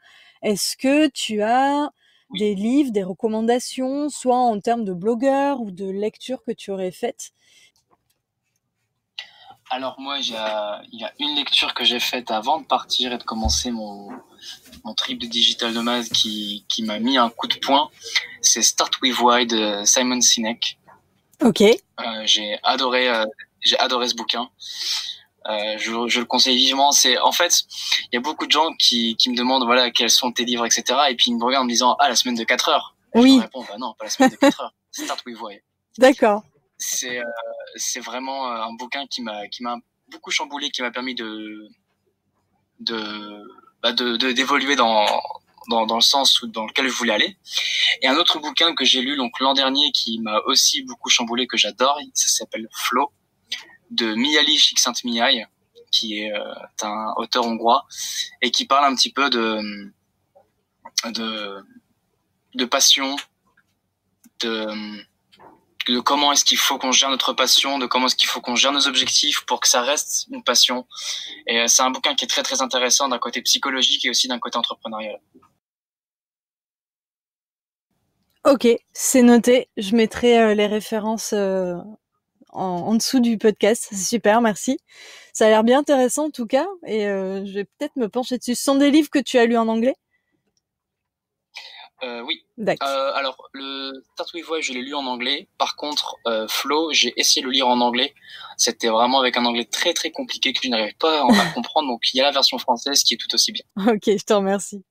Est-ce 0.42 0.76
que 0.76 1.08
tu 1.08 1.42
as 1.42 1.90
Oui. 2.30 2.40
des 2.40 2.54
livres, 2.56 2.92
des 2.92 3.02
recommandations, 3.04 4.08
soit 4.10 4.36
en 4.38 4.60
termes 4.60 4.84
de 4.84 4.94
blogueurs 4.94 5.60
ou 5.60 5.70
de 5.70 5.90
lecture 5.90 6.42
que 6.44 6.52
tu 6.52 6.70
aurais 6.72 6.92
faites 6.92 7.32
Alors 9.70 9.96
moi, 9.98 10.20
j'ai, 10.20 10.36
euh, 10.36 10.76
il 10.92 11.00
y 11.00 11.04
a 11.04 11.12
une 11.18 11.36
lecture 11.36 11.74
que 11.74 11.84
j'ai 11.84 12.00
faite 12.00 12.30
avant 12.30 12.60
de 12.60 12.64
partir 12.64 13.12
et 13.12 13.18
de 13.18 13.22
commencer 13.22 13.70
mon, 13.70 14.10
mon 14.84 14.94
trip 14.94 15.18
de 15.18 15.26
digital 15.26 15.72
nomade 15.72 16.08
qui, 16.08 16.64
qui 16.68 16.82
m'a 16.82 16.98
mis 16.98 17.18
un 17.18 17.28
coup 17.28 17.46
de 17.46 17.56
poing. 17.56 17.90
C'est 18.40 18.62
Start 18.62 18.94
with 19.02 19.18
Why 19.20 19.46
de 19.46 19.82
Simon 19.84 20.20
Sinek. 20.20 20.78
Ok. 21.42 21.60
Euh, 21.60 21.74
j'ai 22.24 22.58
adoré, 22.62 23.08
euh, 23.08 23.24
j'ai 23.60 23.78
adoré 23.78 24.08
ce 24.08 24.14
bouquin. 24.14 24.48
Euh, 25.46 25.78
je, 25.78 26.08
je 26.08 26.20
le 26.20 26.26
conseille 26.26 26.56
vivement. 26.56 26.92
C'est 26.92 27.18
en 27.18 27.32
fait, 27.32 27.62
il 28.04 28.14
y 28.14 28.16
a 28.16 28.20
beaucoup 28.20 28.46
de 28.46 28.50
gens 28.50 28.72
qui, 28.74 29.16
qui 29.16 29.30
me 29.30 29.36
demandent 29.36 29.64
voilà 29.64 29.90
quels 29.90 30.10
sont 30.10 30.32
tes 30.32 30.44
livres, 30.44 30.66
etc. 30.66 30.98
Et 31.10 31.14
puis 31.14 31.30
ils 31.30 31.36
me 31.36 31.44
regardent 31.44 31.62
en 31.62 31.66
me 31.66 31.70
disant 31.70 31.96
ah 32.00 32.08
la 32.08 32.16
semaine 32.16 32.34
de 32.34 32.44
4 32.44 32.68
heures. 32.68 32.96
Oui. 33.14 33.36
Je 33.36 33.42
réponds 33.42 33.64
bah 33.68 33.76
non 33.78 33.94
pas 33.98 34.04
la 34.04 34.10
semaine 34.10 34.30
de 34.30 34.36
4 34.36 34.60
heures. 34.60 34.74
Start 34.90 35.22
with 35.26 35.40
Why 35.40 35.60
D'accord. 35.96 36.42
C'est 36.78 37.18
euh, 37.18 37.24
c'est 37.76 38.00
vraiment 38.00 38.48
euh, 38.50 38.62
un 38.62 38.72
bouquin 38.74 39.06
qui 39.06 39.22
m'a 39.22 39.48
qui 39.48 39.62
m'a 39.62 39.76
beaucoup 40.10 40.30
chamboulé 40.30 40.70
qui 40.70 40.82
m'a 40.82 40.90
permis 40.90 41.14
de 41.14 41.68
de 42.80 43.42
bah 43.82 43.92
de 43.92 44.16
de- 44.16 44.32
d'évoluer 44.32 44.76
dans 44.76 45.06
dans 45.70 45.86
dans 45.86 45.96
le 45.96 46.00
sens 46.02 46.40
où, 46.42 46.46
dans 46.46 46.66
lequel 46.66 46.88
je 46.88 46.92
voulais 46.94 47.12
aller. 47.12 47.36
Et 48.02 48.06
un 48.08 48.16
autre 48.16 48.38
bouquin 48.38 48.74
que 48.74 48.84
j'ai 48.84 49.00
lu 49.02 49.16
donc 49.16 49.38
l'an 49.40 49.54
dernier 49.54 49.90
qui 49.92 50.18
m'a 50.20 50.38
aussi 50.46 50.82
beaucoup 50.82 51.10
chamboulé 51.10 51.46
que 51.46 51.56
j'adore 51.56 51.98
ça 52.14 52.28
s'appelle 52.28 52.68
Flow 52.72 53.12
de 53.90 54.14
Mihaly 54.14 54.58
Csikszentmihalyi 54.58 55.44
qui 55.90 56.20
est 56.20 56.32
euh, 56.32 56.54
un 56.82 57.14
auteur 57.16 57.46
hongrois 57.46 57.86
et 58.42 58.50
qui 58.50 58.66
parle 58.66 58.84
un 58.84 58.94
petit 58.94 59.12
peu 59.12 59.30
de 59.30 59.92
de 61.12 61.64
de 62.54 62.64
passion 62.64 63.16
de 64.40 65.04
de 65.88 66.00
comment 66.00 66.32
est-ce 66.32 66.44
qu'il 66.44 66.58
faut 66.58 66.78
qu'on 66.78 66.92
gère 66.92 67.10
notre 67.10 67.32
passion, 67.32 67.78
de 67.78 67.86
comment 67.86 68.06
est-ce 68.06 68.16
qu'il 68.16 68.28
faut 68.28 68.40
qu'on 68.40 68.56
gère 68.56 68.72
nos 68.72 68.86
objectifs 68.86 69.44
pour 69.46 69.60
que 69.60 69.68
ça 69.68 69.82
reste 69.82 70.26
une 70.30 70.42
passion. 70.42 70.86
Et 71.46 71.60
euh, 71.60 71.66
c'est 71.66 71.82
un 71.82 71.90
bouquin 71.90 72.14
qui 72.14 72.24
est 72.24 72.28
très 72.28 72.42
très 72.42 72.60
intéressant 72.60 73.08
d'un 73.08 73.18
côté 73.18 73.40
psychologique 73.42 74.04
et 74.04 74.10
aussi 74.10 74.28
d'un 74.28 74.38
côté 74.38 74.58
entrepreneurial. 74.58 75.18
Ok, 78.44 78.68
c'est 78.92 79.22
noté. 79.22 79.68
Je 79.76 79.94
mettrai 79.96 80.38
euh, 80.38 80.54
les 80.54 80.66
références 80.66 81.32
euh, 81.32 81.76
en, 82.50 82.94
dessous 82.94 83.20
du 83.20 83.38
podcast. 83.38 83.88
Super, 83.94 84.40
merci. 84.40 84.78
Ça 85.32 85.46
a 85.46 85.48
l'air 85.48 85.64
bien 85.64 85.78
intéressant 85.80 86.26
en 86.26 86.30
tout 86.30 86.46
cas, 86.46 86.66
et 86.86 87.02
je 87.04 87.52
vais 87.52 87.64
peut-être 87.64 87.94
me 87.96 88.08
pencher 88.08 88.38
dessus. 88.38 88.56
Ce 88.56 88.64
sont 88.64 88.74
des 88.74 88.90
livres 88.90 89.10
que 89.10 89.20
tu 89.20 89.38
as 89.38 89.46
lus 89.46 89.56
en 89.56 89.68
anglais? 89.68 89.94
Euh, 92.02 92.22
oui. 92.22 92.44
D'accord. 92.56 92.88
Euh, 92.88 93.12
alors 93.14 93.48
le 93.52 93.92
Start 94.12 94.32
with 94.34 94.48
Why, 94.48 94.62
je 94.62 94.72
l'ai 94.72 94.82
lu 94.82 94.94
en 94.94 95.06
anglais. 95.06 95.48
Par 95.58 95.76
contre, 95.76 96.16
euh, 96.26 96.46
Flow, 96.48 96.92
j'ai 96.92 97.12
essayé 97.16 97.42
de 97.42 97.46
le 97.46 97.52
lire 97.52 97.68
en 97.68 97.80
anglais. 97.80 98.14
C'était 98.56 98.88
vraiment 98.88 99.20
avec 99.20 99.36
un 99.36 99.44
anglais 99.44 99.64
très 99.64 99.94
très 99.94 100.10
compliqué 100.10 100.52
que 100.52 100.60
je 100.62 100.68
n'arrivais 100.68 100.96
pas 100.98 101.20
à 101.20 101.46
comprendre. 101.54 101.88
Donc 101.88 102.02
il 102.12 102.18
y 102.18 102.20
a 102.20 102.24
la 102.24 102.30
version 102.30 102.58
française 102.58 103.02
qui 103.02 103.14
est 103.14 103.16
tout 103.16 103.34
aussi 103.34 103.52
bien. 103.52 103.64
Ok, 103.86 104.04
je 104.06 104.24
te 104.24 104.32
remercie. 104.32 104.82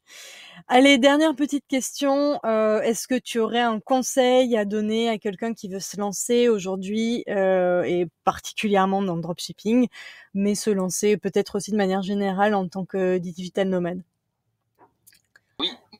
Allez, 0.70 0.98
dernière 0.98 1.36
petite 1.36 1.66
question. 1.68 2.40
Euh, 2.46 2.82
Est-ce 2.82 3.08
que 3.08 3.18
tu 3.18 3.40
aurais 3.40 3.62
un 3.62 3.80
conseil 3.80 4.58
à 4.58 4.66
donner 4.66 5.08
à 5.08 5.18
quelqu'un 5.18 5.54
qui 5.54 5.70
veut 5.70 5.80
se 5.80 5.98
lancer 5.98 6.50
aujourd'hui, 6.50 7.24
euh, 7.30 7.84
et 7.84 8.08
particulièrement 8.26 9.02
dans 9.02 9.16
le 9.16 9.22
dropshipping, 9.22 9.88
mais 10.34 10.56
se 10.56 10.70
lancer 10.70 11.16
peut-être 11.16 11.56
aussi 11.56 11.72
de 11.72 11.78
manière 11.78 12.02
générale 12.02 12.54
en 12.54 12.68
tant 12.68 12.86
que 12.86 13.18
digital 13.18 13.70
nomade? 13.70 14.02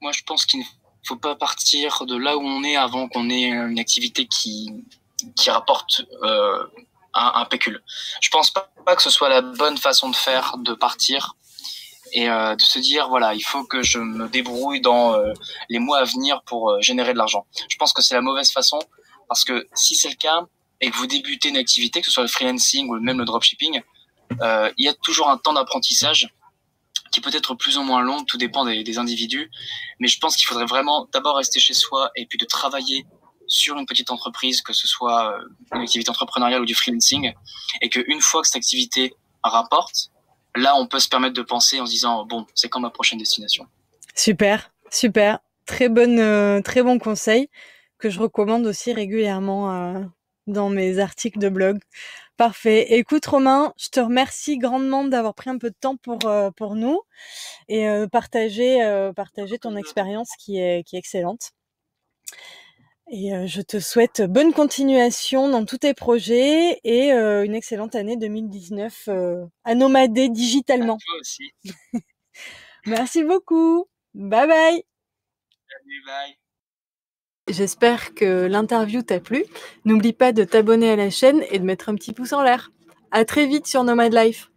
Moi, 0.02 0.12
je 0.12 0.24
pense 0.24 0.46
qu'il 0.46 0.60
ne 0.60 0.66
faut 1.08 1.16
pas 1.16 1.36
partir 1.36 2.06
de 2.06 2.16
là 2.18 2.38
où 2.38 2.42
on 2.42 2.64
est 2.64 2.76
avant 2.76 3.08
qu'on 3.08 3.30
ait 3.30 3.46
une 3.46 3.80
activité 3.80 4.28
qui, 4.28 4.70
qui 5.36 5.50
rapporte 5.50 6.02
euh, 6.24 6.64
un, 7.14 7.46
pécule. 7.46 7.82
Je 8.22 8.30
pense 8.30 8.52
pas, 8.52 8.70
que 8.96 9.02
ce 9.02 9.10
soit 9.10 9.30
la 9.30 9.42
bonne 9.42 9.78
façon 9.78 10.10
de 10.10 10.16
faire, 10.16 10.58
de 10.58 10.74
partir 10.74 11.36
et 12.14 12.30
euh, 12.30 12.56
de 12.56 12.62
se 12.62 12.80
dire 12.80 13.10
voilà, 13.10 13.34
il 13.34 13.42
faut 13.42 13.64
que 13.64 13.82
je 13.82 14.00
me 14.00 14.28
débrouille 14.28 14.82
dans 14.82 15.14
euh, 15.14 15.34
les 15.70 15.80
mois 15.80 16.00
à 16.00 16.04
venir 16.04 16.42
pour 16.44 16.82
générer 16.82 17.14
de 17.14 17.18
l'argent. 17.18 17.48
Je 17.70 17.78
pense 17.78 17.94
que 17.94 18.02
c'est 18.02 18.16
la 18.16 18.22
mauvaise 18.22 18.52
façon 18.52 18.80
parce 19.28 19.44
que 19.44 19.68
si 19.74 19.96
c'est 19.96 20.10
le 20.10 20.16
cas 20.16 20.42
et 20.80 20.92
que 20.92 20.96
vous 20.96 21.08
débutez 21.08 21.50
une 21.50 21.58
activité, 21.58 22.02
que 22.02 22.08
ce 22.08 22.14
soit 22.14 22.24
le 22.24 22.30
freelancing 22.30 22.90
ou 22.90 23.00
même 23.00 23.18
le 23.18 23.26
dropshipping, 23.26 23.82
il 24.32 24.86
y 24.86 24.88
a 24.88 24.94
toujours 24.94 25.30
un 25.30 25.38
temps 25.38 25.54
d'apprentissage 25.54 26.30
qui 27.12 27.22
peut 27.22 27.32
être 27.34 27.56
plus 27.56 27.78
ou 27.78 27.84
moins 27.84 28.02
long, 28.02 28.24
tout 28.24 28.38
dépend 28.38 28.66
des, 28.66 28.84
des 28.84 28.98
individus. 28.98 29.50
Mais 30.00 30.08
je 30.08 30.20
pense 30.20 30.36
qu'il 30.36 30.46
faudrait 30.46 30.66
vraiment 30.66 31.08
d'abord 31.14 31.38
rester 31.38 31.60
chez 31.60 31.74
soi 31.74 32.12
et 32.16 32.26
puis 32.26 32.38
de 32.38 32.46
travailler 32.46 33.06
sur 33.48 33.78
une 33.78 33.86
petite 33.86 34.12
entreprise, 34.12 34.62
que 34.62 34.74
ce 34.74 34.88
soit 34.88 35.34
euh, 35.34 35.42
une 35.74 35.82
activité 35.82 36.10
entrepreneuriale 36.10 36.62
ou 36.62 36.66
du 36.66 36.76
freelancing, 36.76 37.34
et 37.82 37.90
qu'une 37.90 38.22
fois 38.22 38.42
que 38.42 38.48
cette 38.48 38.58
activité 38.58 39.14
rapporte, 39.44 40.10
là, 40.56 40.76
on 40.76 40.88
peut 40.88 41.00
se 41.00 41.08
permettre 41.08 41.34
de 41.34 41.42
penser 41.42 41.80
en 41.80 41.86
se 41.86 41.92
disant, 41.92 42.26
bon, 42.26 42.46
c'est 42.54 42.70
quand 42.70 42.80
ma 42.80 42.90
prochaine 42.90 43.20
destination? 43.20 43.66
Super, 44.16 44.72
super. 44.92 45.40
Très, 45.66 45.90
bonne, 45.90 46.20
euh, 46.20 46.62
très 46.62 46.84
bon 46.84 47.00
conseil 47.00 47.50
que 47.98 48.10
je 48.10 48.20
recommande 48.20 48.66
aussi 48.66 48.94
régulièrement 48.94 49.72
euh, 49.72 50.02
dans 50.48 50.70
mes 50.70 51.00
articles 51.00 51.40
de 51.40 51.50
blog. 51.50 51.80
Parfait. 52.38 52.94
Écoute 52.94 53.26
Romain, 53.26 53.74
je 53.78 53.90
te 53.90 54.00
remercie 54.00 54.58
grandement 54.58 55.04
d'avoir 55.04 55.34
pris 55.34 55.50
un 55.50 55.58
peu 55.58 55.70
de 55.70 55.76
temps 55.80 55.98
pour 55.98 56.20
euh, 56.26 56.52
pour 56.52 56.76
nous 56.76 57.02
et 57.68 57.90
euh, 57.90 58.08
partager 58.08 58.84
euh, 58.84 59.14
partager 59.14 59.58
ton 59.58 59.76
expérience 59.76 60.30
qui 60.40 60.60
est 60.60 60.84
qui 60.84 60.96
est 60.96 61.00
excellente. 61.00 61.52
Et 63.10 63.32
je 63.48 63.62
te 63.62 63.80
souhaite 63.80 64.22
bonne 64.22 64.52
continuation 64.52 65.48
dans 65.48 65.64
tous 65.64 65.78
tes 65.78 65.94
projets 65.94 66.82
et 66.84 67.12
une 67.12 67.56
excellente 67.56 67.96
année 67.96 68.18
2019 68.18 69.08
euh, 69.08 69.46
à 69.64 69.76
nomader 69.76 70.28
digitalement. 70.28 70.96
À 70.96 71.06
toi 71.06 71.20
aussi. 71.22 71.52
Merci 72.86 73.24
beaucoup. 73.24 73.88
Bye 74.14 74.48
bye. 74.48 74.84
Salut, 75.70 76.04
bye. 76.06 76.38
J'espère 77.48 78.14
que 78.14 78.46
l'interview 78.46 79.02
t'a 79.02 79.20
plu. 79.20 79.46
N'oublie 79.86 80.14
pas 80.14 80.34
de 80.34 80.44
t'abonner 80.44 80.92
à 80.92 80.96
la 80.98 81.10
chaîne 81.10 81.44
et 81.50 81.60
de 81.60 81.64
mettre 81.64 81.88
un 81.90 81.96
petit 81.96 82.12
pouce 82.12 82.34
en 82.34 82.42
l'air. 82.42 82.72
À 83.12 83.24
très 83.24 83.46
vite 83.46 83.68
sur 83.68 83.84
Nomad 83.84 84.14
Life. 84.14 84.52